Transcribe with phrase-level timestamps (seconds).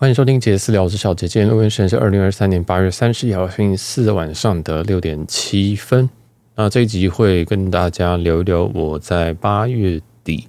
[0.00, 1.26] 欢迎收听杰私聊，我是小杰。
[1.26, 6.08] 今天录音时间是二零二三年八月三十一号星期四晚上的六点七分。
[6.54, 10.46] 那这一集会跟大家聊一聊我在八月底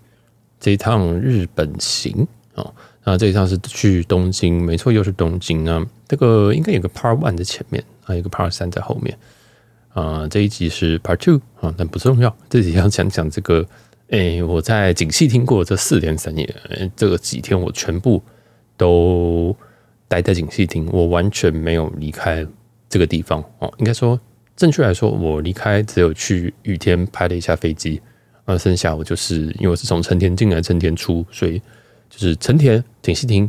[0.60, 2.72] 这一趟日本行啊。
[3.04, 5.84] 那这一趟是去东京，没错，又是东京啊。
[6.08, 9.18] 这个应该有个 Part One 在前面，还有个 Part 三在后面
[9.96, 10.28] 啊。
[10.28, 12.38] 这一集是 Part Two 啊，但不重要。
[12.52, 13.66] 这集要讲讲这个，
[14.12, 16.56] 哎，我在锦糸町过这四天三夜，
[16.96, 18.22] 这个几天我全部。
[18.80, 19.54] 都
[20.08, 22.48] 待在景溪亭，我完全没有离开
[22.88, 23.72] 这个地方哦。
[23.78, 24.18] 应该说，
[24.56, 28.02] 正确来说，我离开只有去雨天拍了一下飞机，
[28.46, 31.62] 而剩下我就是因为我是从成田进来，成田出，所以
[32.10, 33.42] 就是成田景溪亭，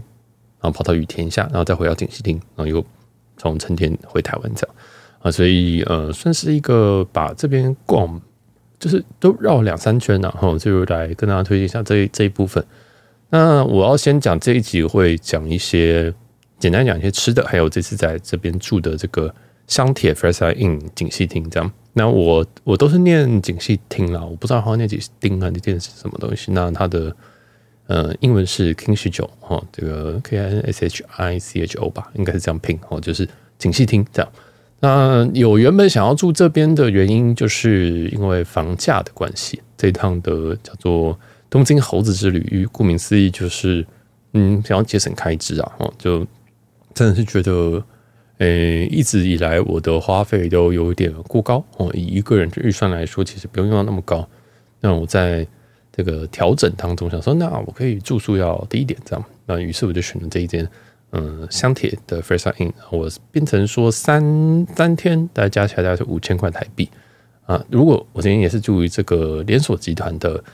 [0.60, 2.84] 然后跑到雨田一下，然后再回到景溪亭，然后又
[3.36, 4.76] 从成田回台湾这样
[5.20, 8.20] 啊，所以呃，算是一个把这边逛，
[8.80, 12.64] 就是都绕两三圈，然后就来跟大家推荐一下这这一部分。
[13.30, 16.12] 那我要先讲这一集会讲一些
[16.58, 19.32] 简单讲一些吃的，还有这次在这边住的这个
[19.68, 21.72] 香铁 Firstside Inn 锦糸町这样。
[21.92, 26.50] 那我我都是念锦糸町啦，我不知道好像那锦町啊，那店是什么东西。
[26.50, 27.14] 那它的
[27.86, 34.32] 呃英文是 Kishicho 哈，这个 K I N S H I C H O 吧，应该是这样拼哦，就是锦糸町这样。
[34.80, 39.62] 那有原本想要住这边的原因，就是因为房价的关系。
[39.76, 41.16] 这一趟的叫做。
[41.50, 43.84] 东京猴子之旅，顾名思义就是，
[44.34, 46.24] 嗯，想要节省开支啊，哦，就
[46.94, 47.84] 真的是觉得，
[48.38, 51.90] 诶、一直以来我的花费都有点过高哦。
[51.92, 54.26] 以一个人的预算来说，其实不用用到那么高。
[54.80, 55.44] 那我在
[55.90, 59.24] 这个调整当中，想说，那我可以住宿要低一点，这样。
[59.46, 60.64] 那于是我就选了这一间，
[61.10, 66.88] 嗯，香铁的 Firstside Inn，我变成说三三天，大概加起来大概是五千块台币
[67.44, 67.60] 啊。
[67.68, 70.44] 如果我今天也是住于这个连锁集团的。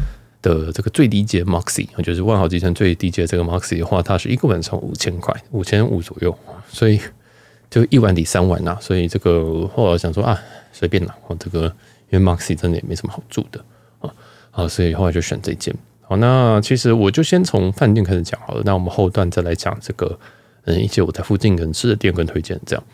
[0.46, 6.36] 的这个最低阶 Moxy，就是万豪集团最低阶这个 Moxy 的话，它是一个晚上五千块，五千五左右，
[6.68, 7.00] 所以
[7.68, 8.78] 就一晚抵三晚呐。
[8.80, 10.40] 所以这个后来想说啊，
[10.72, 11.64] 随便啦，我这个
[12.10, 13.64] 因为 Moxy 真的也没什么好住的
[13.98, 14.14] 啊，
[14.52, 15.74] 好，所以后来就选这间。
[16.02, 20.16] 好，那其实我就先从饭店开始讲好了，那我们后段再来讲这个
[20.66, 22.84] 嗯一些我在附近能吃的店跟推荐这样。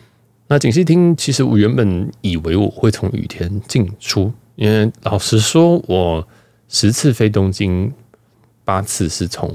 [0.47, 6.27] 那锦糸町其实我原本以为我会从雨田进出，因为老实说我。
[6.73, 7.93] 十次飞东京，
[8.65, 9.53] 八次是从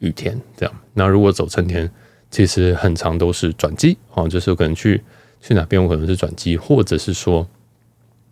[0.00, 0.74] 羽田这样。
[0.94, 1.88] 那如果走成田，
[2.30, 4.98] 其实很长都是转机哦，就是可能去
[5.42, 7.46] 去哪边，我可能是转机，或者是说，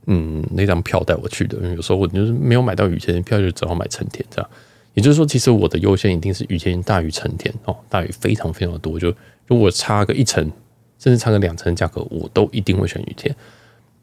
[0.06, 1.58] 嗯，那张票带我去的。
[1.74, 4.50] 有时候我就是没有买到羽田的票，就只好买成田这样。
[4.94, 8.98] 也就是说，其实我的优先一定是羽田大于成田哦，大于非常非常多。
[8.98, 9.14] 就
[9.46, 10.42] 如果差个一层，
[10.98, 13.36] 甚至差个两层价格，我都一定会选羽田。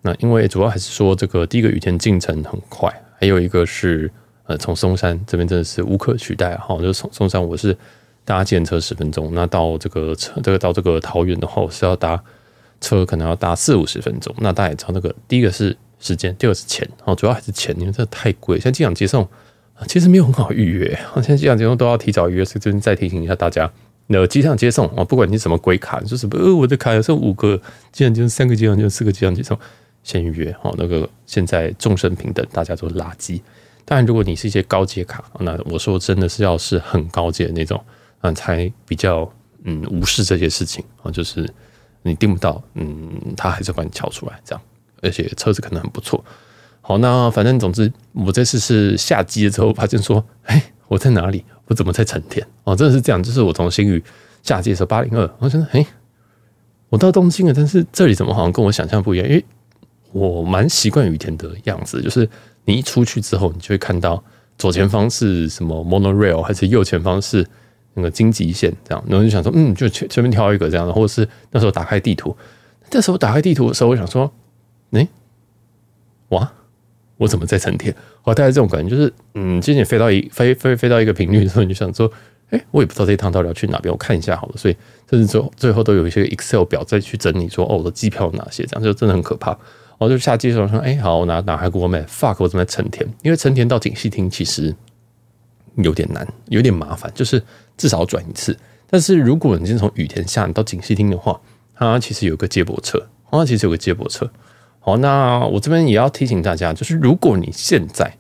[0.03, 2.94] 那因为主要还是说，这个第一个羽田进程很快。
[3.19, 4.09] 还有一个是，
[4.46, 7.75] 呃，从松山这边真的是无可取代哈，就从松山我是
[8.24, 12.24] 搭计程车十分钟，那到这个车这个到这个桃园的话，我是要搭
[12.80, 14.34] 车可能要搭四五十分钟。
[14.38, 18.57] 那大家也知道，那个第一个是时间，第二个是钱，哦，主要还是钱，因为这太贵。
[18.57, 19.28] 像机场接送
[19.86, 23.69] 其实没有很好预约，现在机场接送都要提早预约，所以这边再提醒一下大家，
[24.07, 27.59] 那机场接送啊，不管你什么鬼卡，就是什么呃，我的卡有时候五个
[27.91, 29.59] 机场接送，三个机场接送，四个机场接送。
[30.09, 33.39] 签约好，那个现在众生平等，大家都是垃圾。
[33.85, 37.79] 当然，如果你是一些高阶卡，那我说真的是要是很高阶的那种，
[38.21, 39.31] 嗯，才比较
[39.65, 41.47] 嗯无视这些事情啊，就是
[42.01, 44.61] 你订不到，嗯，他还是把你敲出来这样，
[45.03, 46.25] 而且车子可能很不错。
[46.81, 51.45] 好，那反正总之，我这次是下机的时候发现说，哎，我在哪里？
[51.67, 52.43] 我怎么在成田？
[52.63, 54.03] 哦，真的是这样，就是我从新宇
[54.41, 55.85] 下机的时候八零二，我觉得，哎，
[56.89, 59.27] 我到东京了，但是这里怎么好像跟我想象不一样？
[59.27, 59.45] 因为
[60.11, 62.27] 我蛮习惯雨田的样子，就是
[62.65, 64.23] 你一出去之后，你就会看到
[64.57, 67.45] 左前方是什么 monorail，还是右前方是
[67.93, 72.35] 那个荆棘线这样，然后就想说，嗯，就前前面挑一个这样的，或者是那时候打开地图，
[72.91, 74.31] 那时候打开地图的时候，我想说，
[74.91, 75.07] 哎，
[76.29, 76.51] 哇，
[77.17, 77.93] 我怎么在成田？
[78.23, 82.11] 我大概这种感觉，就是嗯，今天飞到一飞飞飞到一个频率的时候，你就想说，
[82.49, 84.53] 哎，我也不知道这一趟到底要去哪边，我看一下好了。
[84.57, 84.75] 所以
[85.09, 89.57] 甚至最后最后都有一些 Excel 表再去整理说，哦，我的机票有哪些，这样就真的很可怕。
[90.00, 93.06] 我就下机的时候说：“哎，好，我拿拿开 Google Map，fuck，我怎么在成田？
[93.22, 94.74] 因为成田到锦西厅其实
[95.75, 97.44] 有点难，有点麻烦，就是
[97.78, 98.57] 至少转一次。
[98.90, 101.40] 但是如果你是从羽田下你到锦西厅的话，
[101.75, 104.31] 它其实有个接驳车，它其实有个接驳车。
[104.80, 108.16] 好，那我这边也要提醒大家，就是如果你现在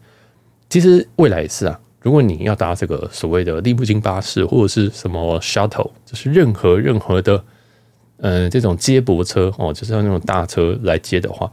[0.69, 7.41] 其实未来也是啊，如果你要搭这个所谓的利木津巴士或者是什么 shuttle，就是任何任何的
[8.17, 11.49] 呃这种接驳车哦，就是要那种大车来接的话。”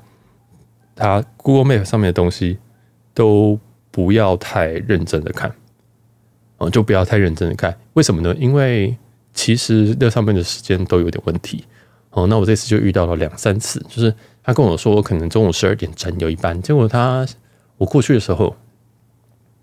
[0.96, 2.58] 它 Google Map 上面的东西
[3.14, 3.60] 都
[3.93, 5.54] 不要太认真的看，
[6.56, 7.78] 哦，就不要太认真的看。
[7.93, 8.34] 为什么呢？
[8.37, 8.96] 因为
[9.32, 11.64] 其实那上面的时间都有点问题。
[12.10, 14.12] 哦，那我这次就遇到了两三次，就是
[14.43, 17.25] 他跟我说我可能中午十二点整有一班，结果他
[17.76, 18.56] 我过去的时候，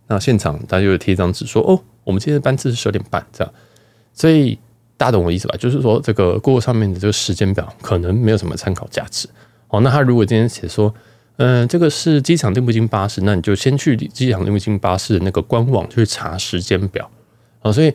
[0.07, 3.53] 那现场他就贴一张纸说，哦，我们今天的班次是十二点半这样，
[4.13, 4.57] 所以。
[4.95, 5.57] 大家懂我意思吧？
[5.57, 9.27] 就是说，这个 Google 上面的这个时间表可能没有什么参考价值。
[9.67, 10.93] 哦，那他如果今天写说，
[11.37, 17.09] 嗯、这个是机场订不进巴士，那你就先去机场订不进巴士的那个官网去查时间表。
[17.61, 17.93] 啊，所以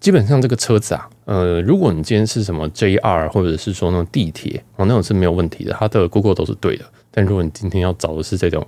[0.00, 6.84] 基本上这个车子啊，呃，如果你今天是什么 JR 或者是说那种地铁，哦，那种是没有问题的，它的 Google 都是对的。
[7.10, 8.66] 但如果你今天要找的是这种，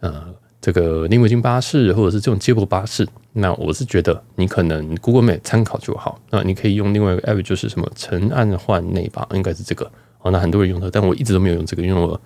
[0.00, 0.34] 呃。
[0.62, 6.20] 这个订不进巴士，或者是这种接驳巴士，那我是觉得你可能 Google Map 参考就好。
[6.28, 9.90] 那你可以用另外一个 App，就是什么承按换内吧，应该是这个。
[10.20, 12.20] 哦，那很多人用它，但我一直都没有用这个，因为我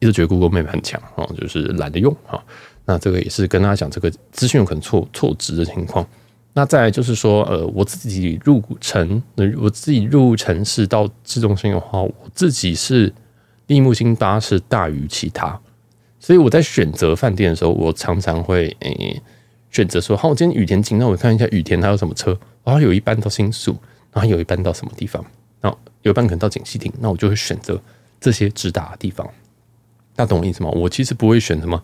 [0.00, 2.42] 一直觉得 Google Map 很强哦，就是懒得用哈。
[2.84, 6.06] 那这个也是跟大家讲，这个资讯有可能错错值的情况。
[6.54, 9.22] 那再来就是说，呃，我自己入城，
[9.58, 13.12] 我自己入城市到市中心的话，我自己是
[13.66, 15.60] 订不进巴士大于其他。
[16.18, 19.22] 所以我在选择饭店的时候，我常常会诶、
[19.70, 23.76] 选择说，好，我今天雨田进，那我看一下雨田它有什么车，然后有一班到新宿，
[24.12, 25.24] 然后有一班到什么地方，
[25.60, 27.80] 然后有一班可能到锦西町，那我就会选择
[28.18, 29.28] 这些直达的地方。
[30.18, 30.70] 大家懂我意思吗？
[30.70, 31.80] 我其实不会选什么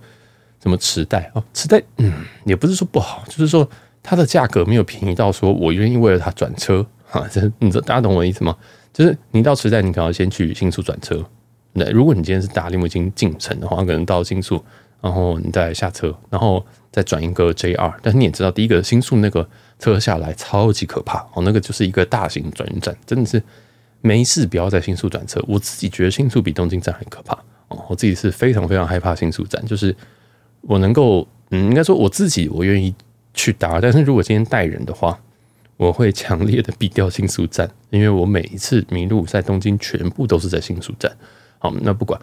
[0.60, 2.12] 什么池袋哦，池袋嗯
[2.44, 3.69] 也不是说不好，就是说
[4.02, 7.25] 它的价格没有便宜到说我愿意为了它转车哈。
[7.31, 8.56] 这你知道大家懂我意思吗？
[8.92, 11.25] 就是你到池袋，你可能要先去新宿转车。
[11.75, 14.60] 那如果你今天是搭利木津进城的话，可能到新宿，
[15.00, 17.94] 然后你再下车，然后再转一个 JR。
[18.02, 19.48] 但是你也知道，第一个新宿那个
[19.78, 23.40] 车下来超级可怕哦，那个就是一个大型转运站，真的是
[24.00, 25.40] 没事不要在新宿转车。
[25.46, 27.38] 我自己觉得新宿比东京站很可怕
[27.69, 29.64] 哦，我自己是非常非常害怕新宿站。
[29.64, 29.94] 就是
[30.62, 32.94] 我能够，嗯，应该说我自己我愿意
[33.32, 35.19] 去搭，但是如果今天带人的话，
[35.76, 41.11] 我会强烈的避掉新宿站，因为我每一次迷路在东京全部都是在新宿站。
[41.58, 42.20] 好，那不管，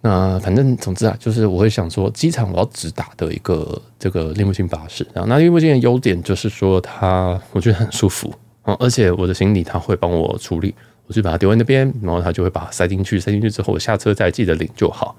[0.00, 10.74] 那反正总之啊，就是我会想说，机场我要直达的一个这个利木星巴士，然后那利木津的优点就是说它我觉得很舒服啊，而且我的行李他会帮我处理，
[11.06, 15.16] 我就把它丢在那边，然后他就会把它塞进去，塞进去之后我下车再记得领就好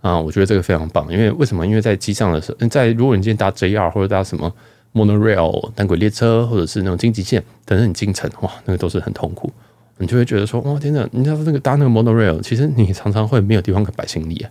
[0.00, 1.66] 啊，我觉得这个非常棒，因为为什么？
[1.66, 4.52] 因为在机上的时候，在如果你今天搭 JR 或者搭什么
[4.94, 9.52] Monorail 单轨列车，或者是那种京急线等等你进城，哇，那个都是很痛苦。
[9.98, 11.08] 你就会觉得说，哇，天哪！
[11.10, 14.50] 你知道那个搭那个 monorail，其实你常常会没有地方可摆行李啊。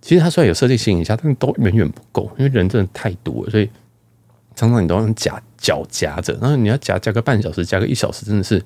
[0.00, 3.68] 其实它虽然有设计行李箱，但是都远远不够，因为人真的太多了，所以
[4.54, 8.62] 常常你都要用夹脚夹着，然后你要夹夹个半小时，夹个一小时，真的是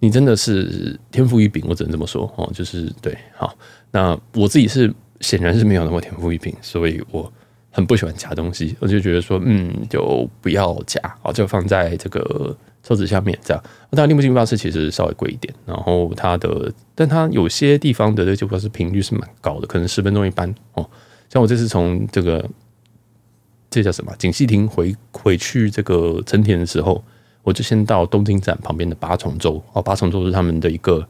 [0.00, 2.50] 你真的是天赋异禀，我只能这么说哦。
[2.52, 3.56] 就是对，好，
[3.92, 7.32] 那我自己是显然是没有那么天赋异禀，所以我
[7.70, 12.56] 很不喜欢夹东西，我就觉得说，嗯，就不要夹，好，就放在这个。
[12.82, 20.88] 车子下面这样，当然利木津巴士其实稍微贵一点，然后它的，但它有些地方的这个巴士频率是蛮高的，可能十分钟一班哦。
[21.28, 22.42] 像我这次从这个
[23.68, 27.04] 这叫什么锦糸町回回去这个成田的时候，
[27.42, 31.06] 我就先到东京站旁边的八重洲哦，八重洲是他们的一个，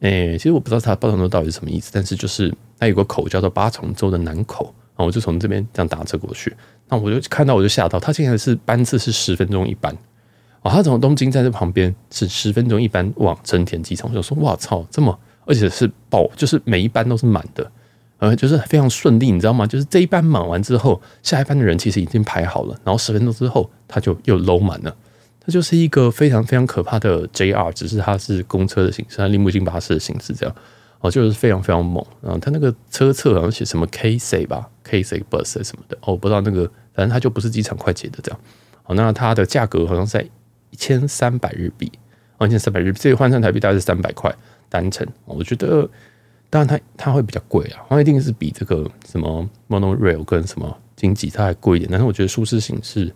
[0.00, 4.64] 诶，其实我不知道它八重洲到底是什么意思，但是就是它有个口叫做八重洲的南口，
[4.96, 6.54] 然后我就从这边这样打车过去，
[6.88, 9.96] 那我就看到我就吓到，它现在是班次是十分钟一班。
[10.62, 17.72] 哦，他从东京站这旁边是十分钟一班往成田机场，我就说哇操，这么而且是爆，就是每一班都是满的，
[18.18, 19.66] 呃，就是非常顺利，你知道吗？
[19.66, 24.94] 就是这一班满完之后，下一班的人其实已经排好了，然后十分钟之后他就又搂满了，
[25.40, 30.54] 它就是一个非常非常可怕的 JR，只是它是公车的形式，它铃木津巴士的形式这样，
[31.00, 38.40] 哦，就是非常非常猛，然后它那个车侧好像写什么 Keisei 吧，Keisei Bus 什么的，哦，不知道那个，反正它就不是机场快捷的这样，
[38.84, 40.24] 哦，那它的价格好像在。
[40.72, 41.90] 一千三百日币，
[42.38, 44.32] 哦一千三百日币，这个换算台币大概是三百块
[44.68, 45.04] 单程。
[45.24, 45.82] 我觉得，
[46.48, 51.90] 当然它它会比较贵啊，它一定是比这个什么 monorail 跟什么经济它还贵一点。
[51.90, 53.12] 但是我觉得舒适性是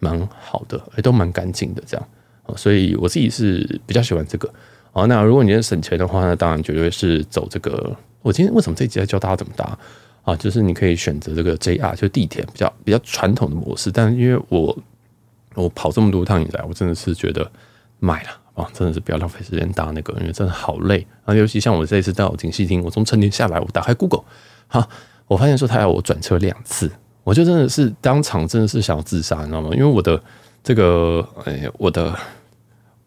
[0.00, 2.08] 蛮好的，也都蛮干净的这样。
[2.56, 4.52] 所以我自己是比较喜欢这个。
[4.92, 7.96] 啊，那如果你要省钱的话，那当然绝对是走这个。
[8.22, 9.78] 我今天为什么这一集要教大家怎么搭
[10.24, 10.34] 啊？
[10.34, 14.76] 就是你可以选择这个 JR，就地铁比较比较传统的模式，但因为我。
[15.56, 17.50] 我跑这么多趟以来，我真的是觉得
[17.98, 21.34] 买了啊，真的是不要浪费时间搭那个，因为真的好累啊。
[21.34, 24.22] 尤其像我这一次到锦糸町，我从成田下来，我打开 Google，
[24.68, 24.88] 哈，
[25.26, 26.88] 我发现说他要我转车两次，
[27.24, 29.70] 我就真的是当场真的是想要自杀，你知道吗？
[29.72, 30.22] 因为我的
[30.62, 32.18] 这个，哎，我的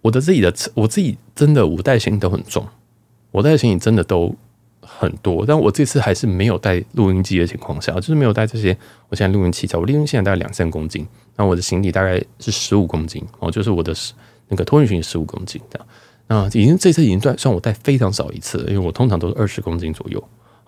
[0.01, 2.65] 我的自己的，我自己真的五袋行李都很重，
[3.31, 4.35] 我带行李真的都。
[4.85, 8.77] 很多，但我这次还是没有带录音机的情况下，就是没有带这些。
[9.07, 13.93] 我现在录音器材，我录音现在大概两三公斤，那我的行李大概是十五公斤哦，就是我的
[14.49, 15.87] 那个托运行李十五公斤这样。
[16.27, 20.21] 那已经这次已经算算我带非常少一次，因为我通常都是二十公斤左右。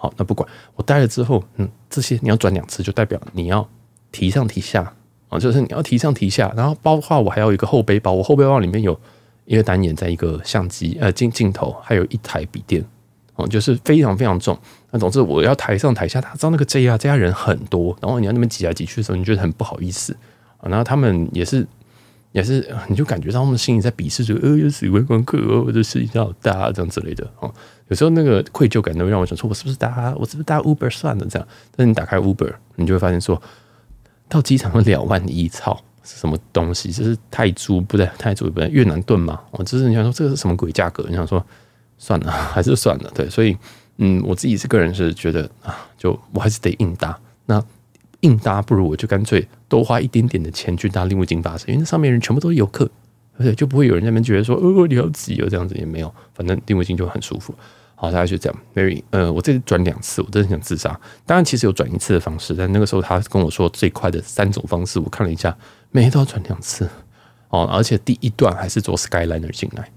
[0.05, 3.67] 好，那不管我带了之后，嗯，这些你要转两次，就代表你要
[4.11, 4.93] 提上提下
[5.29, 8.99] 啊，就是你要提上提下，然后包括我还有一个后背包，我后背包里面有
[9.45, 12.85] 一个单眼，在一个相机呃镜镜头，还有一台笔电。
[13.37, 14.57] 哦，就是非常非常重。
[14.91, 20.15] 那总之，我要抬上抬下，他知道那个 JR JR 人很多，然后你要那边挤来挤去的时候，你觉得很不好意思
[20.59, 20.69] 啊。
[20.69, 21.67] 然后他们也是
[22.35, 27.25] 也是，你就感觉到他们心里在鄙视，就呃，又是观光客，我的事情好大啊这样之类的。
[27.39, 27.49] 哦，
[27.87, 31.47] 有时候那个愧疚感都会让我想说，我是不是搭我是不是搭 Uber 算了这样？
[31.75, 33.41] 但是你打开 Uber，你就会发现说，
[34.27, 36.91] 到机场两万一，操，是什么东西？
[36.91, 39.39] 这是泰铢不对，泰铢不对，越南盾嘛。
[39.51, 41.05] 哦，就是你想说这个是什么鬼价格？
[41.09, 41.43] 你想说。
[41.97, 43.11] 算了，还是算了。
[43.15, 43.57] 对，所以，
[43.99, 47.17] 嗯，我自己是个人是觉得啊，就我还是得硬搭。
[47.45, 47.63] 那
[48.25, 52.89] 硬搭不如我就干脆多花一点点的钱去搭利木金巴士，因为那上面人全部都是游客，
[53.37, 56.13] 而且就不会有人在那边觉得说，哦，你好挤哦，这样子也没有。
[56.33, 57.53] 反正利木金就很舒服。
[57.93, 58.59] 好，大概就这样。
[58.73, 60.99] Mary，呃，我这次转两次，我真的想自杀。
[61.25, 65.55] 当然，其实有转一次的方式，但那个时候他跟我说最快的三种方式，我看了一下，
[65.91, 66.89] 每天都要转两次。
[67.49, 69.89] 哦，而且第一段还是坐 Skyliner 进来，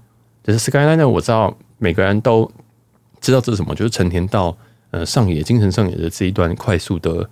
[0.43, 1.57] 就是 Skyliner，我知道。
[1.81, 2.51] 每个人都
[3.21, 4.57] 知道这是什么，就是成田到
[4.91, 7.29] 呃上野、京成上野的这一段快速的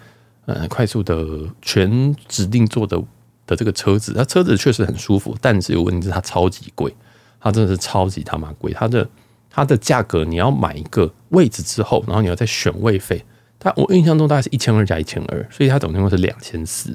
[0.47, 1.23] 呃快速的
[1.61, 2.99] 全指定做的
[3.45, 6.91] 的这个车子，它车子确实很舒服，但是有问题是它超级贵，
[7.39, 8.73] 它真的是超级他妈贵。
[8.73, 9.07] 它的
[9.49, 13.23] 它的价格，你要买一个位置之后，然后你要再选位费，
[13.59, 16.91] 它我印象中大概是一千二加一千二，所以它总共是两千四，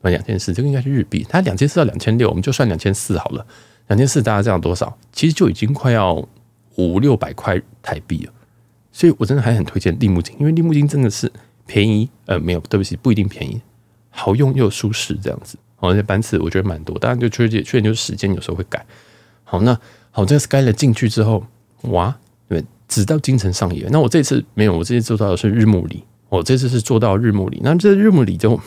[0.00, 3.46] 啊两千四，这个应该是日币，它两千四到两千六，我们就算两千四好了，
[3.88, 4.96] 两千四大概这样多少？
[5.12, 6.26] 其实就已经快要。
[6.76, 8.32] 五六百块台币了，
[8.90, 11.32] 所以我真的还很推荐利木金，因为利木金真的是
[11.66, 13.60] 便宜，呃，没有，对不起，不一定便宜，
[14.10, 15.56] 好用又舒适这样子。
[15.78, 18.84] 而且班次我觉得蛮多，当然就缺点，缺点就是时间有时候会改。
[19.42, 19.78] 好，那
[20.10, 21.44] 好，这个 Skyler 进去之后，
[21.82, 22.16] 哇，
[22.48, 23.88] 对，直到京城上野。
[23.90, 27.60] 那我这次没有，我这次做到的是日暮里，我这次是做到日暮里。
[27.62, 28.58] 那这日暮里就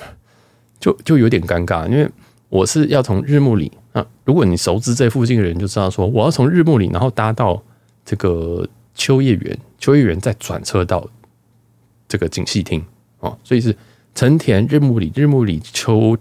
[0.80, 2.10] 就就有点尴尬，因为
[2.50, 7.62] 我是要从日暮里啊，如果你熟知这附近的人就知道说，我要从日暮里，然后搭到。
[8.10, 11.06] 这个秋叶原，秋叶原再转车到
[12.08, 12.84] 这个锦糸町
[13.20, 13.76] 哦，所以是
[14.16, 16.18] 成田日暮里、日暮里秋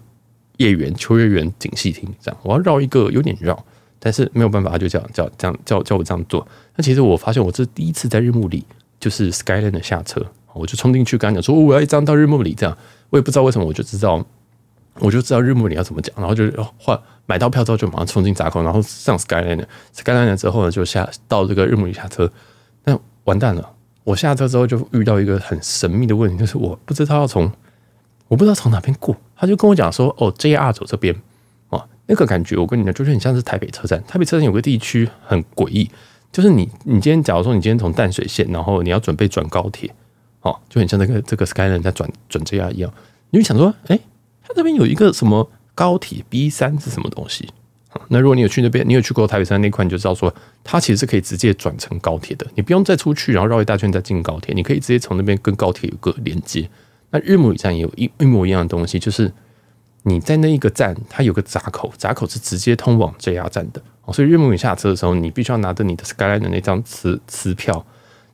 [0.57, 2.40] 叶原、秋叶原锦糸町这样。
[2.43, 3.64] 我要绕一个有点绕，
[3.99, 6.47] 但是没有办法，就这样叫这样叫叫我这样做。
[6.75, 8.64] 那其实我发现，我这第一次在日暮里，
[8.99, 12.76] 就是 Skyline 的下车，我就冲进去，跟他讲说我要一张到日暮里这样。
[13.11, 14.25] 我也不知道为什么，我就知道。
[14.99, 22.33] 我就知道日暮里要怎么讲，然后就换买到票之后就马上冲进闸口，然后上 Skyliner，Skyliner 之后呢就下到这个日暮里下车。
[22.85, 23.75] 那完蛋了，
[24.06, 27.50] 我下车之后就遇到一个很神秘的问题，就是我不知道要从
[28.28, 29.16] 我不知道从哪边过。
[29.34, 31.12] 他就跟我讲说：“哦，JR 走这边
[31.70, 34.00] 哦。”那个感觉我跟你讲，就是很像是台北车站。
[34.06, 35.90] 台北车站有个地区很诡异，
[36.30, 39.92] 就是你你今天假如说你今天从淡水线，然后你要准备转高铁，
[40.42, 42.90] 哦，就很像那个这个 Skyline 在转转 JR 一样。
[43.30, 43.98] 你会想说，哎。
[44.48, 47.48] 它这边有一个什么高铁 B 三是什么东西？
[48.09, 50.33] 那如果你有去那边，你有去过台北山那块，你就知道说，
[50.65, 56.69] 它其实是可以直接转乘高铁的，你不用再出去，然后绕一大圈再进高铁，你可以直接从那边跟高铁有个连接。
[57.11, 59.33] 那日暮里站也有一一模一样的东西，就是
[60.03, 63.83] 你在那一个站，它有个闸口，闸口是直接通往 JR 站的。
[64.12, 67.85] 所以日暮里下车的时候，你必须要拿着你的 Skyline 的那张磁磁票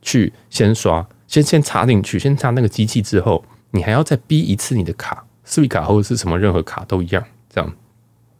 [0.01, 5.25] 去先刷，先先插进去，先插那个机器之后，你还要再逼一次你的卡。
[5.45, 7.73] 斯维卡或者是什么任何卡都一样，这样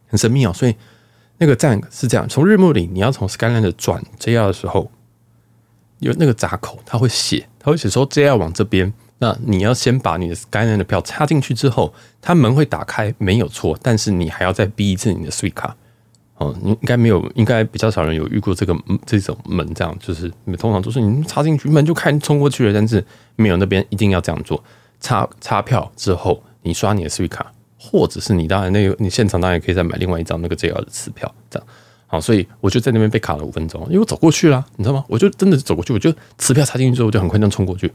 [0.06, 0.52] 很神秘哦。
[0.52, 0.74] 所以
[1.38, 4.90] 那个站是这样：从日暮里你要从 Skyline 转 JR 的时候，
[5.98, 8.92] 有那个闸口，它会写，它会写说 JR 往这边。
[9.18, 13.78] 那你要先把你的 Skyline 的票插进去之后，它门会打开，没有错。
[13.82, 15.76] 但是你还要再逼一次你的 Sweet 卡
[16.36, 16.54] 哦。
[16.62, 18.76] 你应该没有，应该比较少人有遇过这个
[19.06, 23.04] 这种门，这样就是通常都是你插进去门就开冲过去了，但是
[23.36, 24.62] 没有那边一定要这样做，
[25.00, 26.42] 插插票之后。
[26.66, 27.52] 你刷你的 Sweet 卡，
[27.86, 31.68] 或者是你当然那个你现场当然也可以再买另外一张那个 JR 的磁票，这样
[32.06, 35.04] 好，所以我就在那边被卡了五分钟，因为我走过去了，你知道吗？
[35.06, 37.92] 我就真的走过去，我就磁票插进去之后，我就很快这样冲过去，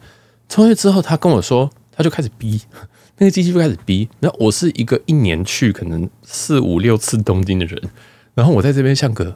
[0.47, 2.61] 冲过去之后，他跟我说，他就开始逼，
[3.17, 4.07] 那个机器就开始逼。
[4.19, 7.81] 然后我是一个一年去可能四五六次东京的人，
[8.35, 9.35] 然后我在这边像个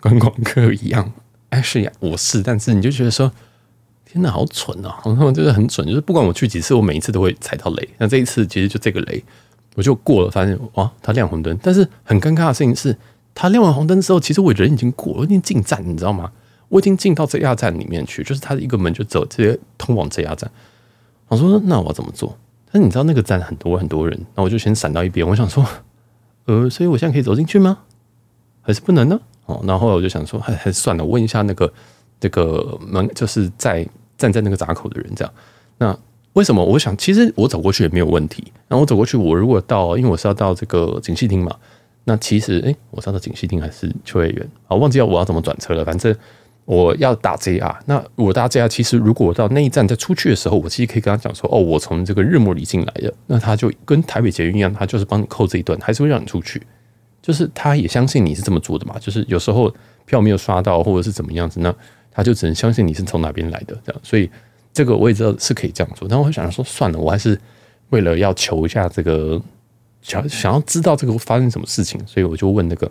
[0.00, 1.12] 观光客一样，
[1.50, 3.32] 哎是呀，我是，但是你就觉得说。
[4.16, 4.98] 真的好蠢啊！
[5.02, 7.86] 好像就是很蠢，就是不管我去几次，我每一次都会踩到雷。
[7.98, 9.22] 那这一次其实就这个雷，
[9.74, 11.54] 我就过了，发现哇，它亮红灯。
[11.62, 12.96] 但是很尴尬的事情是，
[13.34, 16.32] 它亮完红灯之后，其实我人已经过，我已经进站，你知道吗？
[16.68, 20.50] 我已经进到 JR 站里面去，就是它的一个门就走直接通往 JR 站。
[21.28, 22.38] 我说那我要怎么做？
[22.72, 25.28] 但是你知道那个站很多很多人，那我就先闪到一边。
[25.28, 25.62] 我想说，
[26.46, 27.78] 呃，所以我现在可以走进去吗？
[28.62, 29.20] 还是不能呢？
[29.44, 31.72] 哦，然后我就想说，还还是算了，问一下那个
[32.18, 33.86] 这个门，就是在
[34.18, 35.32] 站在那个闸口的人，这样。
[35.78, 35.98] 那
[36.32, 36.64] 为什么？
[36.64, 38.44] 我想，其实我走过去也没有问题。
[38.68, 41.56] 然后我走过去，我如果到，因为我是要到这个景气厅嘛，
[42.04, 44.48] 那其实，哎，我是到景气厅还是秋叶原？
[44.68, 45.84] 啊，忘记要我要怎么转车了。
[45.84, 46.14] 反正
[46.66, 47.74] 我要打 JR。
[47.86, 53.12] 那我搭 JR，其实如果我到那一站再出去的时候，我其实可以跟他讲说，哦，我从这个日暮里进来的。
[53.26, 56.62] 那他就跟台北捷运一样，他就是帮你扣这一段，还是会让你出去。
[57.22, 61.74] 就是他也相信你是这么做的嘛，就是有时候票没有刷到或者是怎么样子，那
[62.16, 64.28] 他就只能相信你是从哪边来的这样，所以
[64.72, 67.38] 这个我也知道是可以这样做，但我想说算了，我还是
[67.90, 69.40] 为了要求一下这个
[70.00, 72.90] 想想要知道这个发生什么事情，所以我就问那个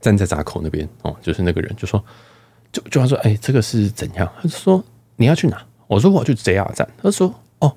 [0.00, 2.02] 站在闸口那边哦，就是那个人就说
[2.72, 4.30] 就就他说哎，这个是怎样？
[4.36, 4.82] 他就说
[5.16, 5.60] 你要去哪？
[5.88, 7.76] 我说我要去 JR 站，他说哦，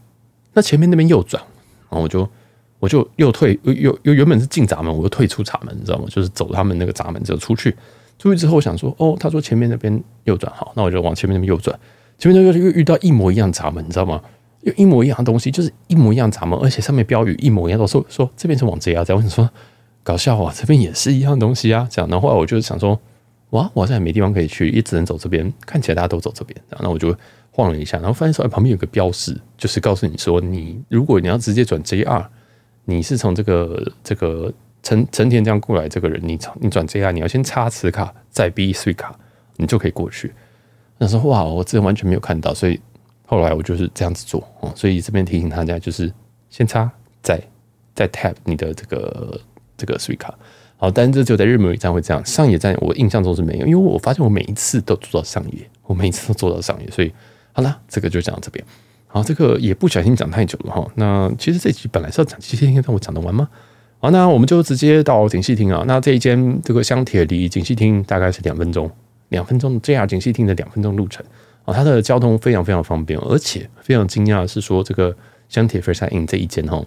[0.54, 1.44] 那前面那边右转，
[1.90, 2.30] 然后我就。
[2.80, 6.06] 我就又退又又原本是进闸门，我又退出闸门，你知道吗？
[6.10, 7.74] 就是走他们那个闸门，就出去。
[8.24, 11.78] 出去之后，想说，哦，他说前面那边右转好，那我就往前面那边右转。
[12.18, 14.22] 前面那边又遇到一模一样闸门，你知道吗？
[14.62, 19.18] 又一模一样的东西，就是一模一样闸门，而且上面标语一模一样，都说说这边是往 JR 站。
[19.18, 19.50] 我想说，
[20.04, 21.86] 搞笑啊，这边也是一样东西啊。
[21.92, 22.98] 这样，然后后来我就想说，
[23.50, 25.54] 哇，我好像也没地方可以去，也只能走这边。
[25.66, 27.14] 看起来大家都走这边，然后我就
[27.52, 32.26] 晃了一下，然后发现说，旁边有个标识，就是告诉你说，你如果你要直接转 JR。
[32.86, 34.52] 你是从这个这个
[34.84, 39.10] 成成田这样过来，这个人你你转 JR，你要先插磁卡，再逼 Suica，
[39.56, 40.32] 你就可以过去。
[40.98, 42.80] 那时候哇，我这完全没有看到，所以
[43.26, 44.72] 后来我就是这样子做哦。
[44.76, 46.14] 所以这边提醒大家，就是
[46.50, 47.42] 先插，再
[47.96, 49.42] 再 tap 你的这个
[49.76, 50.30] 这个 Suica。
[50.78, 57.12] 好，但是这只有在日暮里站会这样，上野站我印象中是没有，因为我发现我每一次都做到上野，我每一次都做到上野，所以
[57.54, 58.64] 好了，这个就讲到这边。
[59.08, 60.86] 好，这个也不小心讲太久了哈。
[60.96, 63.48] 那其实这集本来是要讲七天，但我讲得完吗？
[64.04, 65.82] 好，那我们就直接到景气厅啊。
[65.88, 68.92] 那这一间这个香铁离景气厅大概是两分钟，
[69.30, 71.26] 两分钟 JR 景气厅的两分钟路程
[71.64, 71.74] 啊。
[71.74, 75.16] 它的交通非常非常方便，而且非常惊讶的是说，这个
[75.48, 76.86] 香铁非常 in 这一间哈，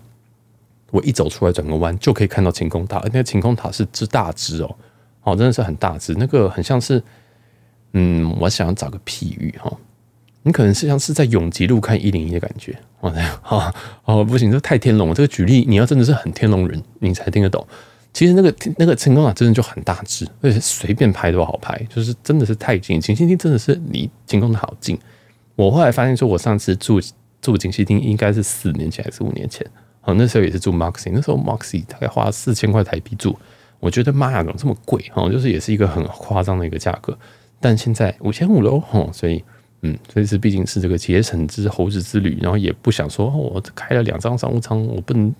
[0.91, 4.77] 我一走出来转个弯就可以看到晴空塔，那个晴空塔是之大只哦，
[5.23, 7.03] 哦，真的是很大只，那个很像是，
[7.95, 9.75] 嗯，我想找个譬喻哈。
[10.43, 12.79] 你可能是像是在永吉路看一零一的感觉，
[13.49, 15.15] 哦，哦，不行，这太天龙了。
[15.15, 17.67] 这个举例你要真的是很天龙人，你才听得懂。
[18.13, 22.99] 其实那个那个晴空塔真的就很大只，而且随便拍都好拍，就是真的是太近。
[22.99, 24.99] 景熙厅真的是离晴空塔好近。
[25.55, 26.99] 我后来发现说，我上次住
[27.43, 29.67] 住景熙厅应该是四年前还是五年前，
[30.03, 33.37] 哦，那时候也是住 Moxy，那时候 Moxy 大概花四千块台币住，
[33.81, 35.05] 我觉得妈呀，怎么这么贵？
[35.15, 37.17] 哦，就是也是一个很夸张的一个价格。
[37.61, 39.45] 但现在五千五了哦，所以。
[39.83, 45.33] 嗯，所以是毕竟是这个节省之猴子之旅，然后也不想说，我开了两张商务舱，我不能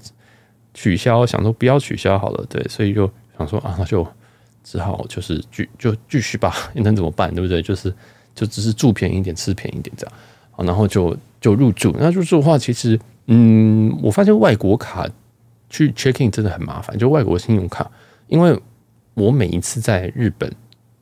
[0.75, 4.07] 取消，想说不要取消好了，对，所以就想说啊，那就
[4.63, 7.63] 只好就是继就继续吧， 能怎么办，对不对？
[7.63, 7.93] 就是
[8.35, 10.15] 就只是住便宜一点，吃便宜一点这样，
[10.51, 11.97] 好，然后就就入住。
[11.99, 15.09] 那入住的话，其实嗯，我发现外国卡
[15.71, 17.91] 去 checking 真的很麻烦，就外国信用卡，
[18.29, 18.57] 因为
[19.15, 20.53] 我每一次在日本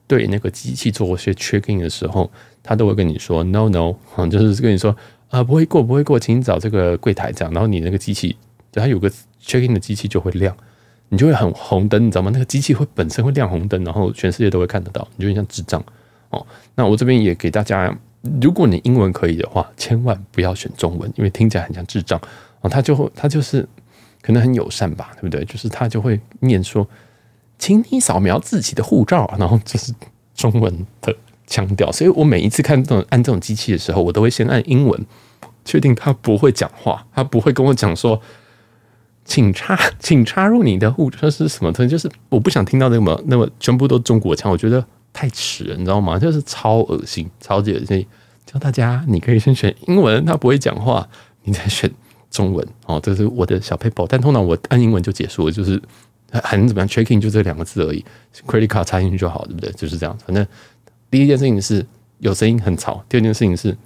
[0.07, 2.31] 对那个机器做一些 checking 的时候。
[2.65, 3.95] 他都会跟你说 no no，
[4.29, 4.97] 就是跟你说
[5.29, 7.53] 啊，不会过，不会过，请你找这个柜台这样。
[7.53, 8.37] 然后你那个机器，
[8.73, 9.11] 就它有个
[9.45, 10.57] check in 的机器就会亮，
[11.11, 12.31] 你就会很红灯，你知道吗？
[12.33, 15.85] 那个机器会本身会亮红灯，然后全世界都会看得到，你就像智障
[16.31, 16.47] 哦。
[16.75, 17.95] 那我这边也给大家，
[18.41, 22.21] 如果你英文可以的话，千万不要选中文，因为听起来很像智障
[22.63, 22.71] 哦。
[22.71, 23.69] 他就会，他就是
[24.23, 25.45] 可能很友善吧，对不对？
[25.45, 26.89] 就是他就会念说，
[27.59, 29.93] 请你扫描自己的护照，然后这是
[30.35, 31.15] 中文的。
[31.47, 35.07] 腔调，所以我每一次看这种按这种机器的时候，我都会先按英文，
[35.65, 38.21] 确定他不会讲话，他不会跟我讲说，
[39.25, 46.19] 请插， 请插入你的护照是什么东西，就是我不想听到那么那么全部都中国腔，我觉得太迟了，你知道吗？
[46.19, 48.07] 就是超恶心，超级恶心。
[48.47, 51.07] 教大家，你可以先选英文，他不会讲话，
[51.45, 51.91] 你再选
[52.31, 53.01] 中文哦。
[53.03, 55.81] 这是我的小 paper，但通常我按英文就结束了，就是
[56.31, 58.05] 很怎么样，checking 就这两个字而已
[58.47, 59.71] ，credit card 插进去就好，对不对？
[59.73, 60.47] 就是这样，反正。
[61.11, 61.85] 第一件事情是
[62.19, 63.77] 有声音很吵，第二件事情是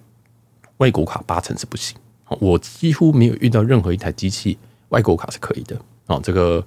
[0.78, 1.96] 外国卡八成是不行。
[2.40, 4.59] 我几乎没有遇到任何一台机器
[4.90, 5.76] 外国卡是可以的。
[6.07, 6.64] 哦，这个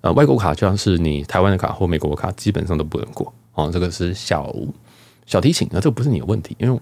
[0.00, 3.32] 呃外国卡就像是你台湾的卡或美国的卡，基本上都不能过。
[3.54, 4.54] 哦，这个是小
[5.24, 6.80] 小提醒，啊这个不是你的问题，因为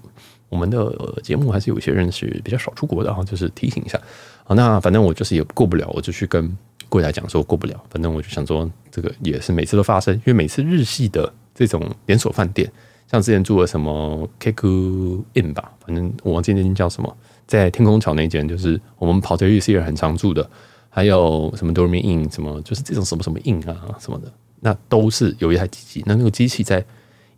[0.48, 4.00] 我们的节目还是有一些人是比较少出国的，哈，就是提醒一下。
[4.44, 6.56] 好，那反正我就是也过不了，我就去跟
[6.88, 7.82] 柜台讲说过不了。
[7.90, 12.70] 反正我就想说，这个也是每次都发生，因为每次日系的这种连锁饭店。
[13.12, 20.48] 像之前住了什么 Kiku Inn 吧，反正我忘记那间叫什么，在天空桥那间，就是我们跑这日系人很常住的。
[20.94, 26.03] 还有什么 Dormy Inn，什么就是这种什么什么 In 啊什么的，那都是有一台机器。
[26.05, 26.85] 那那个机器在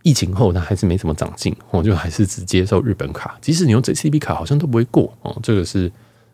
[0.03, 5.39] 疫情后，它还是没什么长进，我，就还是只接受日本卡，即使你用 JCB 卡，好像都不会过哦。
[5.41, 5.91] 这个是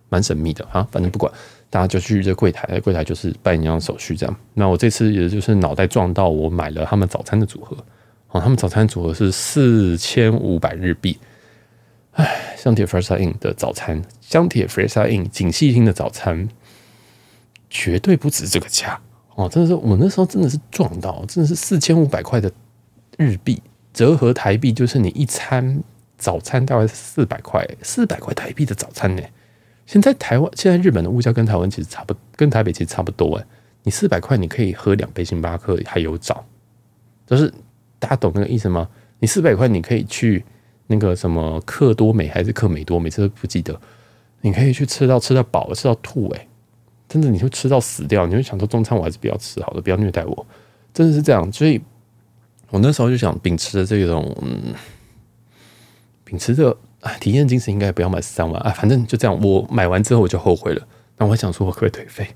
[0.09, 1.31] 蛮神秘的啊，反正不管，
[1.68, 4.35] 大家就去这柜台，柜台就是办一样手续这样。
[4.55, 7.76] 那我这次也就是脑袋撞到，我买了他们早餐的组合，
[8.30, 11.18] 哦，他们早餐组合是四千五百日币。
[12.12, 16.48] 唉，香铁 First In 的早餐，香铁 First In 锦糸町的早餐，
[17.68, 19.00] 绝对不止这个价
[19.36, 19.48] 哦！
[19.48, 22.50] 真的是，我那时候真的是撞到，真的是四千五百块的
[23.16, 23.62] 日币，
[23.92, 25.82] 折合台币就是你一餐
[26.18, 29.22] 早餐大概是四百块，四百块台币的早餐呢。
[29.86, 33.44] 现在台湾，现在日本的物价跟台湾其实差不，跟台北其实差不多哎。
[33.82, 36.44] 你四百块你可以喝两杯星巴克，还有早，
[37.26, 37.52] 就是
[38.00, 38.88] 大家懂那个意思吗？
[39.20, 40.44] 你四百块你可以去。
[40.92, 43.80] 那个什么克多美还是克美多，每次都不记得。
[44.40, 46.48] 你可以去吃到吃到饱，吃到吐诶、
[47.08, 48.26] 真的你会吃到死掉。
[48.26, 50.46] 你会想说中餐我还是不要吃好了，不要虐待我，
[50.92, 51.52] 真的是这样。
[51.52, 51.80] 所以
[52.70, 54.74] 我那时候就想秉持着这种，嗯，
[56.24, 58.70] 秉持着啊体验精神，应该不要买三万啊。
[58.70, 60.84] 反正就这样，我买完之后我就后悔了。
[61.18, 62.26] 那我想说，我可不可以退费？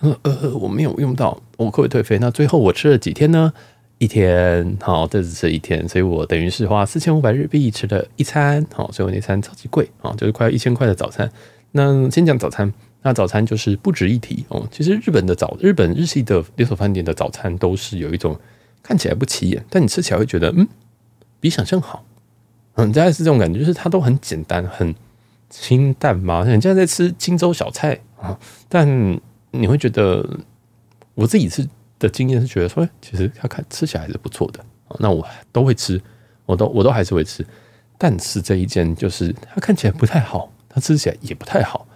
[0.00, 2.18] 呃呃，我没有用到，我可不可以退费？
[2.18, 3.52] 那最后我吃了几天呢？
[3.98, 11.28] 一天好，这只是一天，所以我等于是花四千五百日币吃了一餐，好，所以我那餐超级贵啊，就是快要一千块的早餐。
[11.72, 14.64] 那先讲早餐，那早餐就是不值一提哦。
[14.70, 18.38] 其实日本的早，日本日系的连锁饭店的早餐都是有一种
[18.84, 20.68] 看起来不起眼，但你吃起来会觉得嗯，
[21.40, 22.04] 比想象好，
[22.76, 24.94] 嗯，大概是这种感觉，就是它都很简单，很
[25.50, 30.38] 清淡嘛，你现在在吃清粥小菜啊，但你会觉得
[31.16, 31.68] 我自己是。
[31.98, 34.64] 的经验是觉得说，其实它看吃起来还是不错的，
[34.98, 36.00] 那我都会吃，
[36.46, 37.44] 我都我都还是会吃，
[37.96, 41.86] 但是这一间就是它看起来不太好，它吃起来也不太好，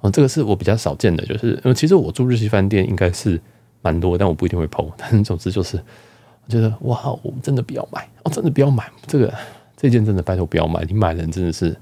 [0.00, 3.40] 哦，这个是我比较少见的，就是因为其实我住日系饭店应该是
[3.82, 9.32] 蛮多，但我不一定会 PO， 但总之就是我觉得哇，我们真的不要买，哦，真的不要买这个
[9.76, 11.76] 这件真的拜托不要买，你买人真的是，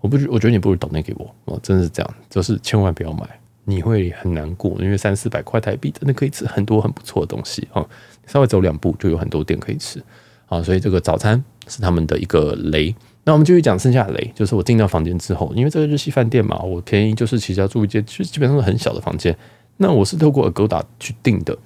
[0.00, 3.28] 我不我觉得你不如抖内给我，哦，真的是这样，就是千万不要买。
[3.64, 7.86] 你会很难过，因为三四百块台币真的可以吃很多很不错的东西啊！
[8.26, 10.02] 稍微走两步就有很多店可以吃
[10.46, 12.94] 啊，所以这个早餐是他们的一个雷。
[13.24, 19.36] 那我们继续讲剩下的雷，就是我进到房间之后，因为这个日系饭店嘛，我便宜就是其实要住一间，其实基本上是很小的房间。
[19.76, 21.56] 那我是透过 Agoda 去订的，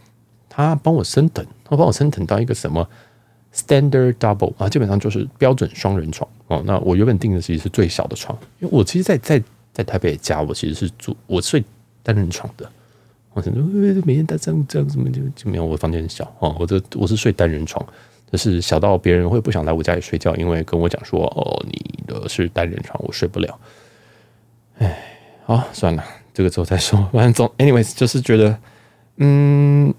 [0.50, 2.86] 他帮我升等，他帮我升等到一个什么
[3.54, 6.62] Standard Double 啊，基本上就是标准双人床哦。
[6.66, 11.64] 那我原本订的其实是最小的床，因为我其实在，在在在台北家，我其实是住我睡。
[12.06, 12.70] 单人床的，
[13.32, 13.60] 我想说，
[14.04, 15.64] 每天搭这样这样怎么就就没有？
[15.64, 17.84] 我房间很小哦，我这我是睡单人床，
[18.30, 23.58] 就是小到别人会不想来我家里睡觉，因为跟我讲说，哦，你的是单人床，我睡不了。
[24.78, 24.96] 哎，
[25.44, 26.96] 好，算了，这个之后再说。
[27.12, 28.56] 反正总，anyways，就是觉得，
[29.16, 29.92] 嗯，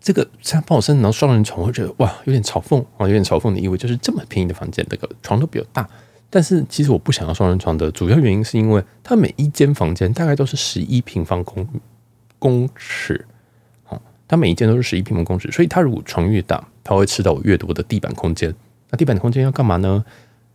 [0.00, 5.88] 这个像帮我升到双人床，我觉得哇，有点嘲讽啊，有点嘲讽的意味，就是这么便宜的房间，这个床都比较大。
[6.34, 11.68] 但是其实我不想要双人床的主要原因是因为它每一间房间大概都是十一平方公
[12.38, 13.26] 公尺，
[13.84, 18.54] 啊，它每一间都是十一平方公尺，所以它如果床越大，它会吃到我越多的地板空间。
[18.88, 20.02] 那地板空间要干嘛呢？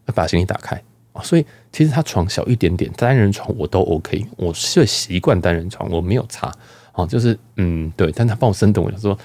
[0.08, 0.82] 要把行李打开
[1.14, 1.22] 啊。
[1.22, 6.52] 所以其实它床小一点点，单人床我都 OK，我是习惯单人床，我没有差
[6.94, 7.06] 啊。
[7.06, 9.16] 就是嗯，对，但他帮我升等，我就说